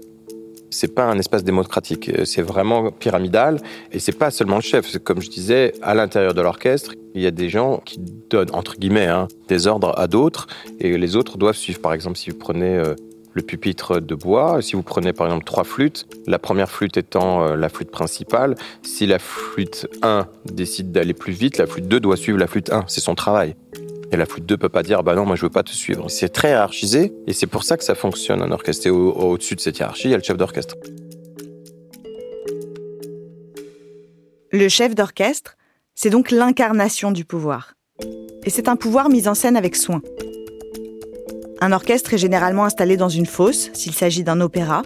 C'est 0.70 0.94
pas 0.94 1.06
un 1.06 1.18
espace 1.18 1.44
démocratique, 1.44 2.12
c'est 2.26 2.42
vraiment 2.42 2.92
pyramidal. 2.92 3.60
Et 3.92 4.00
c'est 4.00 4.18
pas 4.18 4.32
seulement 4.32 4.58
le 4.58 4.62
chef. 4.62 4.98
Comme 5.00 5.22
je 5.22 5.30
disais, 5.30 5.74
à 5.82 5.94
l'intérieur 5.94 6.34
de 6.34 6.42
l'orchestre, 6.42 6.94
il 7.16 7.22
y 7.22 7.28
a 7.28 7.32
des 7.32 7.50
gens 7.50 7.82
qui 7.86 8.00
donnent, 8.30 8.52
entre 8.54 8.78
guillemets, 8.78 9.08
hein, 9.08 9.28
des 9.48 9.68
ordres 9.68 9.98
à 9.98 10.08
d'autres, 10.08 10.48
et 10.80 10.98
les 10.98 11.16
autres 11.16 11.38
doivent 11.38 11.56
suivre. 11.56 11.80
Par 11.82 11.94
exemple, 11.94 12.18
si 12.18 12.30
vous 12.30 12.38
prenez 12.38 12.78
euh, 12.78 12.96
le 13.34 13.42
pupitre 13.42 14.00
de 14.00 14.16
bois, 14.16 14.62
si 14.62 14.76
vous 14.76 14.84
prenez 14.84 15.14
par 15.14 15.28
exemple 15.28 15.46
trois 15.46 15.64
flûtes, 15.64 16.08
la 16.28 16.40
première 16.40 16.70
flûte 16.70 16.98
étant 16.98 17.44
euh, 17.44 17.56
la 17.56 17.70
flûte 17.70 17.92
principale, 17.92 18.56
si 18.84 19.06
la 19.06 19.20
flûte 19.20 19.88
1 20.02 20.28
décide 20.46 20.92
d'aller 20.92 21.14
plus 21.14 21.34
vite, 21.34 21.58
la 21.58 21.68
flûte 21.68 21.88
2 21.88 22.00
doit 22.00 22.18
suivre 22.18 22.38
la 22.38 22.48
flûte 22.48 22.72
1. 22.72 22.86
C'est 22.88 23.02
son 23.02 23.16
travail. 23.16 23.56
Et 24.12 24.18
la 24.18 24.26
flûte 24.26 24.46
2 24.46 24.58
peut 24.58 24.70
pas 24.70 24.82
dire, 24.84 25.04
bah 25.04 25.14
non, 25.16 25.26
moi 25.26 25.36
je 25.36 25.44
veux 25.44 25.50
pas 25.52 25.62
te 25.64 25.70
suivre. 25.72 26.10
C'est 26.10 26.30
très 26.30 26.50
hiérarchisé 26.50 27.14
et 27.28 27.34
c'est 27.34 27.46
pour 27.48 27.64
ça 27.64 27.78
que 27.78 27.84
ça 27.84 27.94
fonctionne 27.96 28.42
un 28.42 28.52
orchestre. 28.52 28.88
Et 28.88 28.90
au- 28.90 29.12
au-dessus 29.14 29.56
de 29.56 29.60
cette 29.62 29.78
hiérarchie, 29.78 30.08
il 30.08 30.12
y 30.12 30.14
a 30.16 30.18
le 30.18 30.24
chef 30.24 30.36
d'orchestre. 30.38 30.76
Le 34.52 34.68
chef 34.68 34.96
d'orchestre, 34.96 35.56
c'est 35.94 36.10
donc 36.10 36.32
l'incarnation 36.32 37.12
du 37.12 37.24
pouvoir. 37.24 37.74
Et 38.46 38.50
c'est 38.50 38.68
un 38.68 38.76
pouvoir 38.76 39.10
mis 39.10 39.28
en 39.28 39.36
scène 39.36 39.56
avec 39.58 39.76
soin. 39.76 40.02
Un 41.62 41.72
orchestre 41.72 42.14
est 42.14 42.18
généralement 42.18 42.64
installé 42.66 42.98
dans 42.98 43.10
une 43.10 43.26
fosse, 43.26 43.70
s'il 43.74 43.94
s'agit 43.94 44.24
d'un 44.24 44.40
opéra, 44.42 44.82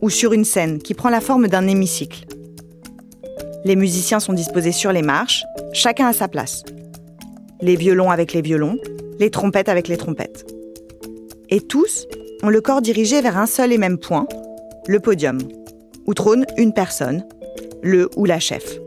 ou 0.00 0.08
sur 0.08 0.32
une 0.32 0.44
scène 0.44 0.78
qui 0.78 0.94
prend 0.94 1.10
la 1.10 1.20
forme 1.20 1.48
d'un 1.48 1.66
hémicycle. 1.66 2.24
Les 3.64 3.76
musiciens 3.76 4.20
sont 4.20 4.32
disposés 4.32 4.72
sur 4.72 4.92
les 4.92 5.02
marches, 5.02 5.44
chacun 5.72 6.06
à 6.06 6.12
sa 6.12 6.28
place. 6.28 6.62
Les 7.60 7.76
violons 7.76 8.10
avec 8.10 8.32
les 8.32 8.42
violons, 8.42 8.78
les 9.18 9.30
trompettes 9.30 9.68
avec 9.68 9.88
les 9.88 9.96
trompettes. 9.96 10.46
Et 11.48 11.60
tous 11.60 12.06
ont 12.42 12.48
le 12.48 12.60
corps 12.60 12.82
dirigé 12.82 13.20
vers 13.20 13.38
un 13.38 13.46
seul 13.46 13.72
et 13.72 13.78
même 13.78 13.98
point, 13.98 14.26
le 14.86 15.00
podium, 15.00 15.38
où 16.06 16.14
trône 16.14 16.44
une 16.56 16.72
personne, 16.72 17.24
le 17.82 18.10
ou 18.16 18.24
la 18.24 18.40
chef. 18.40 18.78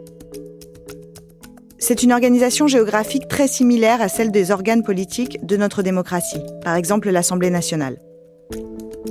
C'est 1.78 2.04
une 2.04 2.12
organisation 2.12 2.68
géographique 2.68 3.28
très 3.28 3.48
similaire 3.48 4.02
à 4.02 4.10
celle 4.10 4.32
des 4.32 4.52
organes 4.52 4.84
politiques 4.84 5.46
de 5.46 5.58
notre 5.58 5.82
démocratie, 5.82 6.42
par 6.64 6.76
exemple 6.76 7.10
l'Assemblée 7.10 7.50
nationale. 7.50 7.98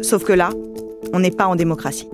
Sauf 0.03 0.23
que 0.23 0.35
là, 0.35 0.51
on 1.12 1.21
n'est 1.21 1.31
pas 1.31 1.47
en 1.47 1.57
démocratie. 1.57 2.09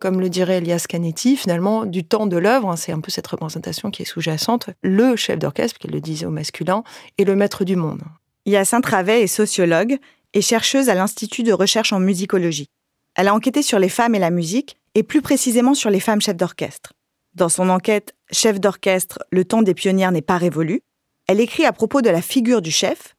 Comme 0.00 0.20
le 0.20 0.28
dirait 0.28 0.58
Elias 0.58 0.84
Canetti, 0.88 1.36
finalement, 1.36 1.84
du 1.84 2.04
temps 2.04 2.26
de 2.26 2.36
l'œuvre, 2.36 2.70
hein, 2.70 2.76
c'est 2.76 2.92
un 2.92 3.00
peu 3.00 3.10
cette 3.10 3.26
représentation 3.26 3.90
qui 3.90 4.02
est 4.02 4.04
sous-jacente, 4.04 4.70
le 4.82 5.16
chef 5.16 5.38
d'orchestre, 5.38 5.78
qu'il 5.78 5.90
le 5.90 6.00
disait 6.00 6.26
au 6.26 6.30
masculin, 6.30 6.84
est 7.18 7.24
le 7.24 7.34
maître 7.34 7.64
du 7.64 7.74
monde. 7.74 8.02
Hyacinthe 8.46 8.86
Ravet 8.86 9.22
est 9.22 9.26
sociologue 9.26 9.98
et 10.34 10.40
chercheuse 10.40 10.88
à 10.88 10.94
l'Institut 10.94 11.42
de 11.42 11.52
recherche 11.52 11.92
en 11.92 11.98
musicologie. 11.98 12.68
Elle 13.16 13.28
a 13.28 13.34
enquêté 13.34 13.62
sur 13.62 13.80
les 13.80 13.88
femmes 13.88 14.14
et 14.14 14.20
la 14.20 14.30
musique, 14.30 14.76
et 14.94 15.02
plus 15.02 15.22
précisément 15.22 15.74
sur 15.74 15.90
les 15.90 16.00
femmes 16.00 16.20
chefs 16.20 16.36
d'orchestre. 16.36 16.92
Dans 17.34 17.48
son 17.48 17.68
enquête 17.68 18.14
Chef 18.30 18.60
d'orchestre, 18.60 19.20
le 19.30 19.44
temps 19.44 19.62
des 19.62 19.74
pionnières 19.74 20.12
n'est 20.12 20.22
pas 20.22 20.36
révolu, 20.36 20.82
elle 21.26 21.40
écrit 21.40 21.64
à 21.64 21.72
propos 21.72 22.02
de 22.02 22.10
la 22.10 22.22
figure 22.22 22.62
du 22.62 22.70
chef 22.70 23.14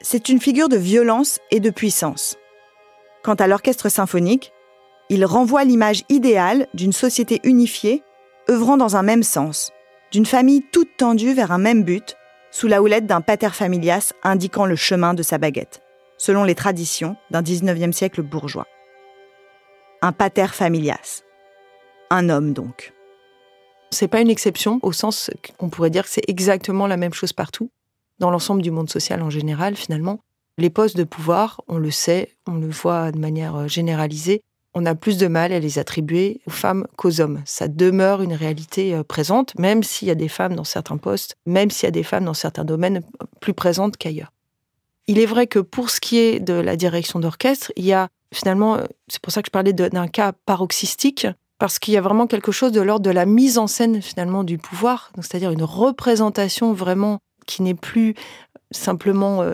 C'est 0.00 0.28
une 0.28 0.40
figure 0.40 0.68
de 0.68 0.76
violence 0.76 1.38
et 1.50 1.60
de 1.60 1.70
puissance. 1.70 2.36
Quant 3.22 3.34
à 3.34 3.46
l'orchestre 3.46 3.88
symphonique, 3.88 4.53
il 5.14 5.24
renvoie 5.24 5.62
l'image 5.62 6.02
idéale 6.08 6.66
d'une 6.74 6.92
société 6.92 7.40
unifiée, 7.44 8.02
œuvrant 8.50 8.76
dans 8.76 8.96
un 8.96 9.04
même 9.04 9.22
sens, 9.22 9.70
d'une 10.10 10.26
famille 10.26 10.64
toute 10.72 10.96
tendue 10.96 11.34
vers 11.34 11.52
un 11.52 11.58
même 11.58 11.84
but, 11.84 12.16
sous 12.50 12.66
la 12.66 12.82
houlette 12.82 13.06
d'un 13.06 13.20
pater 13.20 13.50
familias 13.50 14.12
indiquant 14.24 14.66
le 14.66 14.74
chemin 14.74 15.14
de 15.14 15.22
sa 15.22 15.38
baguette, 15.38 15.82
selon 16.18 16.42
les 16.42 16.56
traditions 16.56 17.16
d'un 17.30 17.42
19e 17.42 17.92
siècle 17.92 18.22
bourgeois. 18.22 18.66
Un 20.02 20.10
pater 20.10 20.48
familias. 20.48 21.22
Un 22.10 22.28
homme 22.28 22.52
donc. 22.52 22.92
C'est 23.92 24.08
pas 24.08 24.20
une 24.20 24.30
exception 24.30 24.80
au 24.82 24.90
sens 24.90 25.30
qu'on 25.60 25.70
pourrait 25.70 25.90
dire 25.90 26.02
que 26.02 26.10
c'est 26.10 26.28
exactement 26.28 26.88
la 26.88 26.96
même 26.96 27.14
chose 27.14 27.32
partout. 27.32 27.70
Dans 28.18 28.32
l'ensemble 28.32 28.62
du 28.62 28.72
monde 28.72 28.90
social 28.90 29.22
en 29.22 29.30
général, 29.30 29.76
finalement, 29.76 30.18
les 30.58 30.70
postes 30.70 30.96
de 30.96 31.04
pouvoir, 31.04 31.60
on 31.68 31.78
le 31.78 31.92
sait, 31.92 32.36
on 32.48 32.54
le 32.54 32.68
voit 32.68 33.12
de 33.12 33.18
manière 33.18 33.54
euh, 33.54 33.68
généralisée, 33.68 34.42
on 34.74 34.86
a 34.86 34.94
plus 34.94 35.18
de 35.18 35.28
mal 35.28 35.52
à 35.52 35.60
les 35.60 35.78
attribuer 35.78 36.40
aux 36.46 36.50
femmes 36.50 36.86
qu'aux 36.96 37.20
hommes. 37.20 37.42
Ça 37.44 37.68
demeure 37.68 38.22
une 38.22 38.34
réalité 38.34 38.94
euh, 38.94 39.04
présente, 39.04 39.56
même 39.58 39.82
s'il 39.82 40.08
y 40.08 40.10
a 40.10 40.16
des 40.16 40.28
femmes 40.28 40.56
dans 40.56 40.64
certains 40.64 40.96
postes, 40.96 41.36
même 41.46 41.70
s'il 41.70 41.86
y 41.86 41.88
a 41.88 41.92
des 41.92 42.02
femmes 42.02 42.24
dans 42.24 42.34
certains 42.34 42.64
domaines 42.64 43.02
euh, 43.22 43.26
plus 43.40 43.54
présentes 43.54 43.96
qu'ailleurs. 43.96 44.32
Il 45.06 45.18
est 45.18 45.26
vrai 45.26 45.46
que 45.46 45.58
pour 45.58 45.90
ce 45.90 46.00
qui 46.00 46.18
est 46.18 46.40
de 46.40 46.54
la 46.54 46.76
direction 46.76 47.20
d'orchestre, 47.20 47.72
il 47.76 47.84
y 47.84 47.92
a 47.92 48.08
finalement, 48.32 48.76
euh, 48.76 48.84
c'est 49.08 49.20
pour 49.20 49.32
ça 49.32 49.42
que 49.42 49.46
je 49.46 49.52
parlais 49.52 49.72
d'un 49.72 50.08
cas 50.08 50.32
paroxystique, 50.44 51.26
parce 51.58 51.78
qu'il 51.78 51.94
y 51.94 51.96
a 51.96 52.00
vraiment 52.00 52.26
quelque 52.26 52.50
chose 52.50 52.72
de 52.72 52.80
l'ordre 52.80 53.04
de 53.04 53.10
la 53.10 53.26
mise 53.26 53.58
en 53.58 53.68
scène 53.68 54.02
finalement 54.02 54.42
du 54.42 54.58
pouvoir, 54.58 55.12
c'est-à-dire 55.16 55.52
une 55.52 55.62
représentation 55.62 56.72
vraiment 56.72 57.20
qui 57.46 57.62
n'est 57.62 57.74
plus 57.74 58.14
simplement 58.72 59.44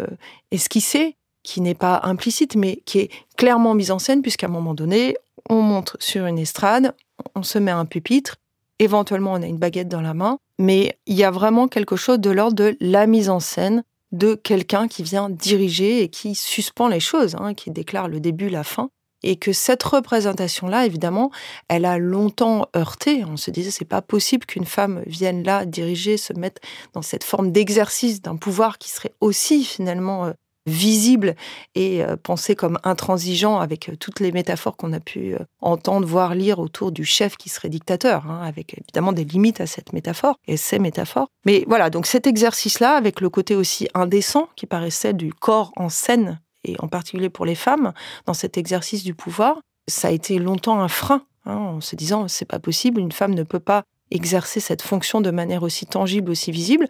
esquissée, 0.50 1.16
qui 1.42 1.60
n'est 1.60 1.74
pas 1.74 2.00
implicite, 2.04 2.56
mais 2.56 2.82
qui 2.84 3.00
est 3.00 3.10
clairement 3.36 3.74
mise 3.74 3.90
en 3.90 3.98
scène, 3.98 4.22
puisqu'à 4.22 4.46
un 4.46 4.50
moment 4.50 4.74
donné, 4.74 5.16
on 5.48 5.62
monte 5.62 5.96
sur 5.98 6.26
une 6.26 6.38
estrade, 6.38 6.94
on 7.34 7.42
se 7.42 7.58
met 7.58 7.70
à 7.70 7.78
un 7.78 7.86
pupitre, 7.86 8.36
éventuellement 8.78 9.32
on 9.32 9.42
a 9.42 9.46
une 9.46 9.58
baguette 9.58 9.88
dans 9.88 10.00
la 10.00 10.14
main, 10.14 10.38
mais 10.58 10.98
il 11.06 11.16
y 11.16 11.24
a 11.24 11.30
vraiment 11.30 11.68
quelque 11.68 11.96
chose 11.96 12.18
de 12.18 12.30
l'ordre 12.30 12.54
de 12.54 12.76
la 12.80 13.06
mise 13.06 13.30
en 13.30 13.40
scène 13.40 13.82
de 14.12 14.34
quelqu'un 14.34 14.88
qui 14.88 15.02
vient 15.02 15.30
diriger 15.30 16.02
et 16.02 16.08
qui 16.08 16.34
suspend 16.34 16.88
les 16.88 17.00
choses, 17.00 17.36
hein, 17.38 17.54
qui 17.54 17.70
déclare 17.70 18.08
le 18.08 18.20
début, 18.20 18.48
la 18.48 18.64
fin. 18.64 18.90
Et 19.22 19.36
que 19.36 19.52
cette 19.52 19.82
représentation-là, 19.82 20.86
évidemment, 20.86 21.30
elle 21.68 21.84
a 21.84 21.98
longtemps 21.98 22.66
heurté. 22.74 23.22
On 23.26 23.36
se 23.36 23.50
disait, 23.50 23.70
c'est 23.70 23.84
pas 23.84 24.00
possible 24.00 24.46
qu'une 24.46 24.64
femme 24.64 25.02
vienne 25.06 25.42
là 25.42 25.66
diriger, 25.66 26.16
se 26.16 26.32
mettre 26.32 26.62
dans 26.94 27.02
cette 27.02 27.24
forme 27.24 27.52
d'exercice 27.52 28.22
d'un 28.22 28.36
pouvoir 28.36 28.78
qui 28.78 28.88
serait 28.88 29.12
aussi 29.20 29.62
finalement 29.62 30.24
euh, 30.24 30.32
visible 30.66 31.34
et 31.74 32.02
euh, 32.04 32.16
pensé 32.16 32.54
comme 32.54 32.78
intransigeant 32.84 33.58
avec 33.58 33.88
euh, 33.88 33.96
toutes 33.96 34.20
les 34.20 34.32
métaphores 34.32 34.76
qu'on 34.76 34.92
a 34.92 35.00
pu 35.00 35.34
euh, 35.34 35.38
entendre, 35.60 36.06
voir, 36.06 36.34
lire 36.34 36.58
autour 36.58 36.92
du 36.92 37.04
chef 37.04 37.36
qui 37.36 37.48
serait 37.48 37.68
dictateur, 37.68 38.30
hein, 38.30 38.42
avec 38.44 38.74
évidemment 38.78 39.12
des 39.12 39.24
limites 39.24 39.60
à 39.60 39.66
cette 39.66 39.92
métaphore 39.92 40.36
et 40.46 40.56
ces 40.56 40.78
métaphores. 40.78 41.28
Mais 41.46 41.64
voilà, 41.66 41.90
donc 41.90 42.06
cet 42.06 42.26
exercice-là, 42.26 42.96
avec 42.96 43.20
le 43.20 43.30
côté 43.30 43.56
aussi 43.56 43.88
indécent 43.94 44.48
qui 44.56 44.66
paraissait 44.66 45.14
du 45.14 45.32
corps 45.32 45.72
en 45.76 45.88
scène, 45.88 46.40
et 46.64 46.76
en 46.80 46.88
particulier 46.88 47.30
pour 47.30 47.46
les 47.46 47.54
femmes, 47.54 47.92
dans 48.26 48.34
cet 48.34 48.58
exercice 48.58 49.02
du 49.02 49.14
pouvoir, 49.14 49.60
ça 49.88 50.08
a 50.08 50.10
été 50.10 50.38
longtemps 50.38 50.80
un 50.80 50.88
frein, 50.88 51.22
hein, 51.46 51.56
en 51.56 51.80
se 51.80 51.96
disant 51.96 52.28
c'est 52.28 52.44
pas 52.44 52.58
possible, 52.58 53.00
une 53.00 53.12
femme 53.12 53.34
ne 53.34 53.42
peut 53.44 53.60
pas 53.60 53.84
exercer 54.10 54.60
cette 54.60 54.82
fonction 54.82 55.20
de 55.20 55.30
manière 55.30 55.62
aussi 55.62 55.86
tangible, 55.86 56.30
aussi 56.30 56.50
visible. 56.50 56.88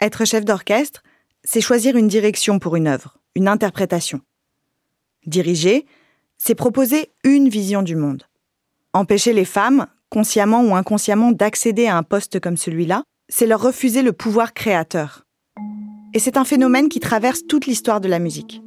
Être 0.00 0.24
chef 0.26 0.44
d'orchestre, 0.44 1.02
c'est 1.46 1.60
choisir 1.60 1.96
une 1.96 2.08
direction 2.08 2.58
pour 2.58 2.74
une 2.76 2.88
œuvre, 2.88 3.16
une 3.36 3.46
interprétation. 3.46 4.20
Diriger, 5.26 5.86
c'est 6.38 6.56
proposer 6.56 7.12
une 7.24 7.48
vision 7.48 7.82
du 7.82 7.94
monde. 7.94 8.24
Empêcher 8.92 9.32
les 9.32 9.44
femmes, 9.44 9.86
consciemment 10.10 10.62
ou 10.62 10.74
inconsciemment, 10.74 11.30
d'accéder 11.30 11.86
à 11.86 11.96
un 11.96 12.02
poste 12.02 12.40
comme 12.40 12.56
celui-là, 12.56 13.04
c'est 13.28 13.46
leur 13.46 13.62
refuser 13.62 14.02
le 14.02 14.12
pouvoir 14.12 14.54
créateur. 14.54 15.24
Et 16.14 16.18
c'est 16.18 16.36
un 16.36 16.44
phénomène 16.44 16.88
qui 16.88 17.00
traverse 17.00 17.46
toute 17.46 17.66
l'histoire 17.66 18.00
de 18.00 18.08
la 18.08 18.18
musique. 18.18 18.60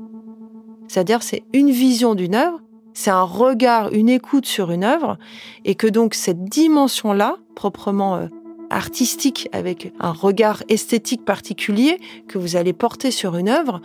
C'est-à-dire, 0.88 1.22
c'est 1.22 1.44
une 1.54 1.72
vision 1.72 2.16
d'une 2.16 2.36
œuvre, 2.36 2.62
c'est 2.94 3.12
un 3.12 3.24
regard, 3.24 3.92
une 3.92 4.10
écoute 4.10 4.46
sur 4.46 4.72
une 4.72 4.84
œuvre, 4.86 5.18
et 5.66 5.76
que 5.76 5.88
donc 5.88 6.14
cette 6.14 6.46
dimension-là, 6.46 7.38
proprement 7.56 8.16
euh, 8.16 8.28
artistique, 8.70 9.50
avec 9.52 9.94
un 10.00 10.12
regard 10.12 10.64
esthétique 10.70 11.26
particulier 11.26 12.00
que 12.28 12.38
vous 12.38 12.56
allez 12.56 12.74
porter 12.74 13.12
sur 13.12 13.36
une 13.36 13.50
œuvre, 13.50 13.82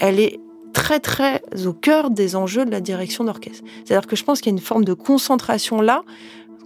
elle 0.00 0.20
est 0.20 0.40
très 0.72 1.00
très 1.00 1.42
au 1.66 1.72
cœur 1.72 2.10
des 2.10 2.36
enjeux 2.36 2.64
de 2.64 2.70
la 2.70 2.80
direction 2.80 3.24
d'orchestre. 3.24 3.64
C'est-à-dire 3.84 4.06
que 4.06 4.16
je 4.16 4.24
pense 4.24 4.40
qu'il 4.40 4.52
y 4.52 4.54
a 4.54 4.56
une 4.56 4.64
forme 4.64 4.84
de 4.84 4.94
concentration 4.94 5.80
là, 5.80 6.02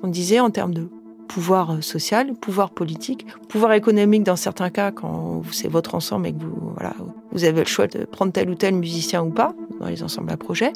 on 0.03 0.09
disait 0.09 0.41
en 0.41 0.51
termes 0.51 0.75
de 0.75 0.89
pouvoir 1.29 1.73
euh, 1.73 1.81
social, 1.81 2.35
pouvoir 2.35 2.71
politique, 2.71 3.27
pouvoir 3.49 3.73
économique 3.73 4.23
dans 4.23 4.37
certains 4.37 4.71
cas 4.71 4.91
quand 4.91 5.43
c'est 5.51 5.69
votre 5.69 5.95
ensemble 5.95 6.27
et 6.27 6.33
que 6.33 6.43
vous 6.43 6.73
voilà, 6.75 6.95
vous 7.31 7.45
avez 7.45 7.61
le 7.61 7.67
choix 7.67 7.87
de 7.87 8.05
prendre 8.05 8.33
tel 8.33 8.51
ou 8.51 8.55
tel 8.55 8.75
musicien 8.75 9.23
ou 9.23 9.31
pas 9.31 9.55
dans 9.81 9.87
les 9.87 10.03
ensembles 10.03 10.31
à 10.31 10.37
projet, 10.37 10.73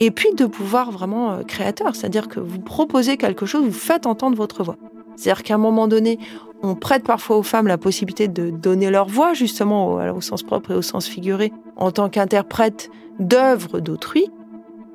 et 0.00 0.10
puis 0.10 0.32
de 0.34 0.46
pouvoir 0.46 0.90
vraiment 0.90 1.32
euh, 1.32 1.42
créateur, 1.42 1.94
c'est-à-dire 1.94 2.28
que 2.28 2.40
vous 2.40 2.58
proposez 2.60 3.16
quelque 3.16 3.46
chose, 3.46 3.64
vous 3.64 3.72
faites 3.72 4.06
entendre 4.06 4.36
votre 4.36 4.64
voix. 4.64 4.76
C'est-à-dire 5.16 5.42
qu'à 5.42 5.54
un 5.54 5.58
moment 5.58 5.88
donné, 5.88 6.18
on 6.62 6.74
prête 6.74 7.04
parfois 7.04 7.36
aux 7.36 7.42
femmes 7.42 7.66
la 7.66 7.78
possibilité 7.78 8.28
de 8.28 8.50
donner 8.50 8.90
leur 8.90 9.08
voix, 9.08 9.34
justement, 9.34 9.94
au, 10.14 10.20
sens 10.20 10.42
propre 10.42 10.72
et 10.72 10.74
au 10.74 10.82
sens 10.82 11.06
figuré, 11.06 11.52
en 11.76 11.90
tant 11.90 12.08
qu'interprète 12.08 12.90
d'œuvres 13.18 13.80
d'autrui. 13.80 14.26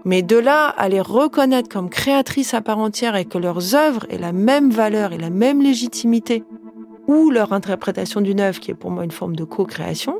Mais 0.03 0.21
de 0.21 0.37
là 0.37 0.67
à 0.67 0.87
les 0.87 1.01
reconnaître 1.01 1.67
comme 1.67 1.89
créatrices 1.89 2.53
à 2.53 2.61
part 2.61 2.77
entière 2.77 3.15
et 3.15 3.25
que 3.25 3.39
leurs 3.39 3.73
œuvres 3.73 4.05
aient 4.09 4.19
la 4.19 4.33
même 4.33 4.69
valeur 4.69 5.13
et 5.13 5.17
la 5.17 5.31
même 5.31 5.61
légitimité, 5.61 6.43
ou 7.07 7.31
leur 7.31 7.53
interprétation 7.53 8.21
d'une 8.21 8.39
œuvre 8.39 8.59
qui 8.59 8.71
est 8.71 8.75
pour 8.75 8.91
moi 8.91 9.03
une 9.03 9.11
forme 9.11 9.35
de 9.35 9.43
co-création, 9.43 10.17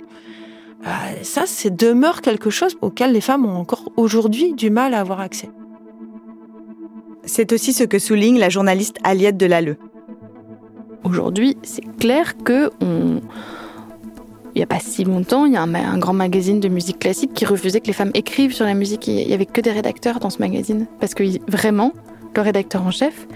euh, 0.85 0.89
ça, 1.23 1.45
demeure 1.69 2.21
quelque 2.21 2.49
chose 2.49 2.77
auquel 2.81 3.11
les 3.11 3.21
femmes 3.21 3.45
ont 3.45 3.57
encore 3.57 3.91
aujourd'hui 3.97 4.53
du 4.53 4.69
mal 4.69 4.93
à 4.93 4.99
avoir 4.99 5.19
accès. 5.19 5.49
C'est 7.23 7.53
aussi 7.53 7.73
ce 7.73 7.83
que 7.83 7.97
souligne 7.97 8.37
la 8.37 8.49
journaliste 8.49 8.97
Aliette 9.03 9.37
Delalleux. 9.37 9.77
Aujourd'hui, 11.05 11.55
c'est 11.61 11.85
clair 11.99 12.35
que 12.43 12.71
on... 12.81 13.21
il 14.55 14.57
n'y 14.57 14.63
a 14.63 14.65
pas 14.65 14.79
si 14.79 15.03
longtemps, 15.03 15.45
il 15.45 15.53
y 15.53 15.55
a 15.55 15.61
un, 15.61 15.97
grand 15.99 16.13
magazine 16.13 16.59
de 16.59 16.67
musique 16.67 16.97
classique 16.97 17.31
qui 17.33 17.45
refusait 17.45 17.79
que 17.79 17.87
les 17.87 17.93
femmes 17.93 18.11
écrivent 18.15 18.53
sur 18.53 18.65
la 18.65 18.73
musique. 18.73 19.07
Il 19.07 19.27
n'y 19.27 19.33
avait 19.33 19.45
que 19.45 19.61
des 19.61 19.71
rédacteurs 19.71 20.19
dans 20.19 20.31
ce 20.31 20.39
magazine. 20.39 20.87
Parce 20.99 21.13
que 21.13 21.23
vraiment, 21.49 21.93
le 22.35 22.41
rédacteur 22.41 22.81
en 22.81 22.89
chef 22.89 23.27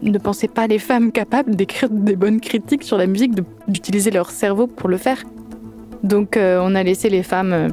ne 0.00 0.16
pensaient 0.18 0.48
pas 0.48 0.66
les 0.66 0.78
femmes 0.78 1.12
capables 1.12 1.54
d'écrire 1.54 1.90
des 1.90 2.16
bonnes 2.16 2.40
critiques 2.40 2.82
sur 2.82 2.96
la 2.96 3.06
musique, 3.06 3.32
d'utiliser 3.68 4.10
leur 4.10 4.30
cerveau 4.30 4.66
pour 4.66 4.88
le 4.88 4.96
faire. 4.96 5.22
Donc 6.02 6.36
euh, 6.38 6.60
on 6.62 6.74
a 6.74 6.82
laissé 6.82 7.10
les 7.10 7.22
femmes 7.22 7.52
euh, 7.52 7.68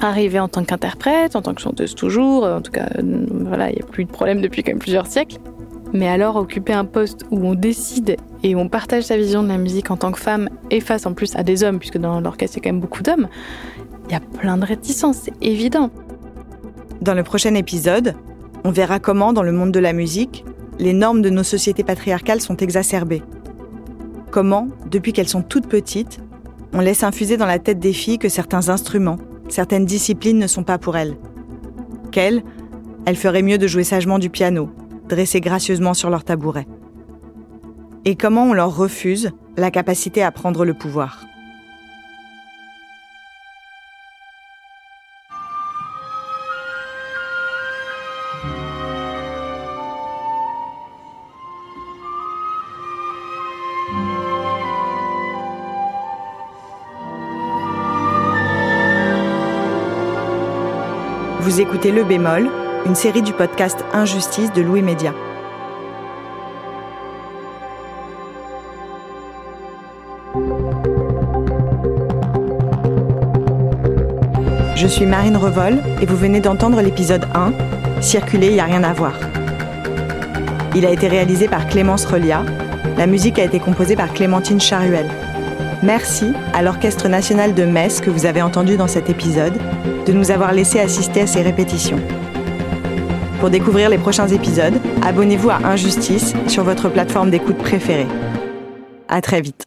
arriver 0.00 0.40
en 0.40 0.48
tant 0.48 0.64
qu'interprètes, 0.64 1.36
en 1.36 1.42
tant 1.42 1.52
que 1.52 1.60
chanteuses 1.60 1.94
toujours. 1.94 2.44
En 2.44 2.62
tout 2.62 2.72
cas, 2.72 2.88
euh, 2.98 3.26
voilà, 3.30 3.70
il 3.70 3.76
n'y 3.76 3.82
a 3.82 3.86
plus 3.86 4.06
de 4.06 4.10
problème 4.10 4.40
depuis 4.40 4.62
quand 4.62 4.72
même 4.72 4.80
plusieurs 4.80 5.06
siècles. 5.06 5.38
Mais 5.92 6.08
alors 6.08 6.36
occuper 6.36 6.72
un 6.72 6.84
poste 6.84 7.24
où 7.30 7.46
on 7.46 7.54
décide 7.54 8.16
et 8.42 8.54
où 8.54 8.58
on 8.58 8.68
partage 8.68 9.04
sa 9.04 9.16
vision 9.16 9.42
de 9.42 9.48
la 9.48 9.58
musique 9.58 9.90
en 9.90 9.96
tant 9.96 10.12
que 10.12 10.18
femme 10.18 10.48
et 10.70 10.80
face 10.80 11.06
en 11.06 11.14
plus 11.14 11.34
à 11.36 11.42
des 11.42 11.64
hommes, 11.64 11.78
puisque 11.78 11.98
dans 11.98 12.20
l'orchestre 12.20 12.58
a 12.58 12.60
quand 12.60 12.70
même 12.70 12.80
beaucoup 12.80 13.02
d'hommes, 13.02 13.28
il 14.08 14.12
y 14.12 14.16
a 14.16 14.20
plein 14.20 14.58
de 14.58 14.64
réticences, 14.64 15.18
c'est 15.24 15.34
évident. 15.40 15.90
Dans 17.00 17.14
le 17.14 17.22
prochain 17.22 17.54
épisode, 17.54 18.14
on 18.64 18.70
verra 18.70 18.98
comment, 18.98 19.32
dans 19.32 19.42
le 19.42 19.52
monde 19.52 19.72
de 19.72 19.78
la 19.78 19.92
musique, 19.92 20.44
les 20.78 20.92
normes 20.92 21.22
de 21.22 21.30
nos 21.30 21.42
sociétés 21.42 21.84
patriarcales 21.84 22.40
sont 22.40 22.56
exacerbées. 22.56 23.22
Comment, 24.30 24.68
depuis 24.90 25.12
qu'elles 25.12 25.28
sont 25.28 25.42
toutes 25.42 25.68
petites, 25.68 26.20
on 26.72 26.80
laisse 26.80 27.02
infuser 27.02 27.36
dans 27.36 27.46
la 27.46 27.58
tête 27.58 27.78
des 27.78 27.92
filles 27.92 28.18
que 28.18 28.28
certains 28.28 28.68
instruments, 28.68 29.18
certaines 29.48 29.86
disciplines 29.86 30.38
ne 30.38 30.46
sont 30.46 30.64
pas 30.64 30.78
pour 30.78 30.96
elles. 30.96 31.16
Qu'elles, 32.12 32.42
elles 33.06 33.16
feraient 33.16 33.42
mieux 33.42 33.58
de 33.58 33.66
jouer 33.66 33.84
sagement 33.84 34.18
du 34.18 34.28
piano, 34.28 34.70
dressées 35.08 35.40
gracieusement 35.40 35.94
sur 35.94 36.10
leur 36.10 36.24
tabouret. 36.24 36.66
Et 38.04 38.14
comment 38.16 38.44
on 38.44 38.52
leur 38.52 38.76
refuse 38.76 39.32
la 39.56 39.70
capacité 39.70 40.22
à 40.22 40.30
prendre 40.30 40.64
le 40.64 40.74
pouvoir? 40.74 41.24
Vous 61.40 61.62
écoutez 61.62 61.92
Le 61.92 62.04
Bémol, 62.04 62.50
une 62.88 62.94
série 62.94 63.20
du 63.20 63.34
podcast 63.34 63.84
Injustice 63.92 64.50
de 64.54 64.62
Louis 64.62 64.80
Média. 64.80 65.12
Je 74.74 74.86
suis 74.86 75.04
Marine 75.04 75.36
Revol 75.36 75.82
et 76.00 76.06
vous 76.06 76.16
venez 76.16 76.40
d'entendre 76.40 76.80
l'épisode 76.80 77.26
1, 77.34 77.52
Circuler, 78.00 78.54
y 78.54 78.60
a 78.60 78.64
rien 78.64 78.82
à 78.82 78.94
voir. 78.94 79.12
Il 80.74 80.86
a 80.86 80.90
été 80.90 81.08
réalisé 81.08 81.46
par 81.46 81.66
Clémence 81.68 82.06
Relia. 82.06 82.42
La 82.96 83.06
musique 83.06 83.38
a 83.38 83.44
été 83.44 83.60
composée 83.60 83.96
par 83.96 84.14
Clémentine 84.14 84.60
Charuel. 84.60 85.10
Merci 85.82 86.32
à 86.54 86.62
l'Orchestre 86.62 87.08
national 87.08 87.52
de 87.52 87.64
Metz 87.64 88.00
que 88.00 88.08
vous 88.08 88.24
avez 88.24 88.40
entendu 88.40 88.78
dans 88.78 88.88
cet 88.88 89.10
épisode 89.10 89.58
de 90.06 90.12
nous 90.12 90.30
avoir 90.30 90.52
laissé 90.52 90.80
assister 90.80 91.20
à 91.20 91.26
ces 91.26 91.42
répétitions. 91.42 92.00
Pour 93.38 93.50
découvrir 93.50 93.88
les 93.88 93.98
prochains 93.98 94.26
épisodes, 94.26 94.74
abonnez-vous 95.02 95.50
à 95.50 95.58
Injustice 95.58 96.34
sur 96.48 96.64
votre 96.64 96.88
plateforme 96.88 97.30
d'écoute 97.30 97.56
préférée. 97.56 98.08
À 99.06 99.20
très 99.20 99.40
vite. 99.40 99.64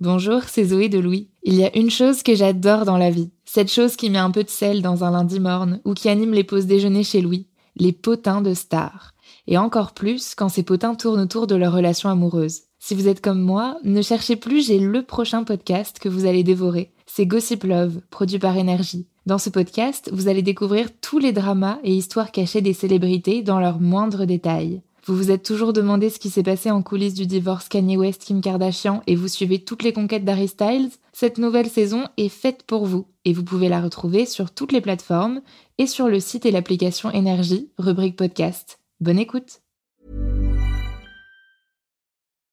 Bonjour, 0.00 0.42
c'est 0.42 0.64
Zoé 0.64 0.88
de 0.88 0.98
Louis. 0.98 1.30
Il 1.44 1.54
y 1.54 1.64
a 1.64 1.76
une 1.76 1.90
chose 1.90 2.24
que 2.24 2.34
j'adore 2.34 2.84
dans 2.84 2.98
la 2.98 3.10
vie, 3.10 3.30
cette 3.44 3.70
chose 3.70 3.94
qui 3.94 4.10
met 4.10 4.18
un 4.18 4.32
peu 4.32 4.42
de 4.42 4.50
sel 4.50 4.82
dans 4.82 5.04
un 5.04 5.12
lundi 5.12 5.38
morne 5.38 5.80
ou 5.84 5.94
qui 5.94 6.08
anime 6.08 6.32
les 6.32 6.42
pauses 6.42 6.66
déjeuner 6.66 7.04
chez 7.04 7.20
Louis, 7.20 7.46
les 7.76 7.92
potins 7.92 8.42
de 8.42 8.54
stars. 8.54 9.12
Et 9.46 9.56
encore 9.56 9.92
plus 9.92 10.34
quand 10.34 10.48
ces 10.48 10.64
potins 10.64 10.96
tournent 10.96 11.20
autour 11.20 11.46
de 11.46 11.54
leur 11.54 11.72
relation 11.72 12.10
amoureuse. 12.10 12.62
Si 12.80 12.96
vous 12.96 13.06
êtes 13.06 13.20
comme 13.20 13.40
moi, 13.40 13.78
ne 13.84 14.02
cherchez 14.02 14.34
plus, 14.34 14.66
j'ai 14.66 14.80
le 14.80 15.02
prochain 15.02 15.44
podcast 15.44 16.00
que 16.00 16.08
vous 16.08 16.26
allez 16.26 16.42
dévorer. 16.42 16.92
C'est 17.06 17.26
Gossip 17.26 17.62
Love, 17.62 18.00
produit 18.10 18.40
par 18.40 18.56
Énergie. 18.56 19.06
Dans 19.28 19.36
ce 19.36 19.50
podcast, 19.50 20.08
vous 20.10 20.28
allez 20.28 20.40
découvrir 20.40 20.88
tous 21.02 21.18
les 21.18 21.32
dramas 21.32 21.80
et 21.84 21.94
histoires 21.94 22.32
cachées 22.32 22.62
des 22.62 22.72
célébrités 22.72 23.42
dans 23.42 23.60
leurs 23.60 23.78
moindres 23.78 24.24
détails. 24.24 24.80
Vous 25.04 25.14
vous 25.14 25.30
êtes 25.30 25.42
toujours 25.42 25.74
demandé 25.74 26.08
ce 26.08 26.18
qui 26.18 26.30
s'est 26.30 26.42
passé 26.42 26.70
en 26.70 26.80
coulisses 26.80 27.12
du 27.12 27.26
divorce 27.26 27.68
Kanye 27.68 27.98
West-Kim 27.98 28.40
Kardashian 28.40 29.02
et 29.06 29.16
vous 29.16 29.28
suivez 29.28 29.62
toutes 29.62 29.82
les 29.82 29.92
conquêtes 29.92 30.24
d'Harry 30.24 30.48
Styles 30.48 30.88
Cette 31.12 31.36
nouvelle 31.36 31.68
saison 31.68 32.08
est 32.16 32.30
faite 32.30 32.62
pour 32.62 32.86
vous 32.86 33.06
et 33.26 33.34
vous 33.34 33.44
pouvez 33.44 33.68
la 33.68 33.82
retrouver 33.82 34.24
sur 34.24 34.50
toutes 34.50 34.72
les 34.72 34.80
plateformes 34.80 35.42
et 35.76 35.86
sur 35.86 36.08
le 36.08 36.20
site 36.20 36.46
et 36.46 36.50
l'application 36.50 37.10
Énergie, 37.10 37.70
rubrique 37.76 38.16
podcast. 38.16 38.80
Bonne 39.02 39.18
écoute 39.18 39.60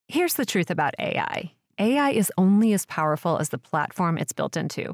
Here's 0.09 0.33
the 0.33 0.45
truth 0.45 0.69
about 0.69 0.91
AI. 0.99 1.53
AI 1.79 2.11
is 2.11 2.33
only 2.37 2.73
as 2.73 2.85
powerful 2.85 3.37
as 3.39 3.47
the 3.47 3.57
platform 3.57 4.17
it's 4.17 4.33
built 4.33 4.57
into. 4.57 4.93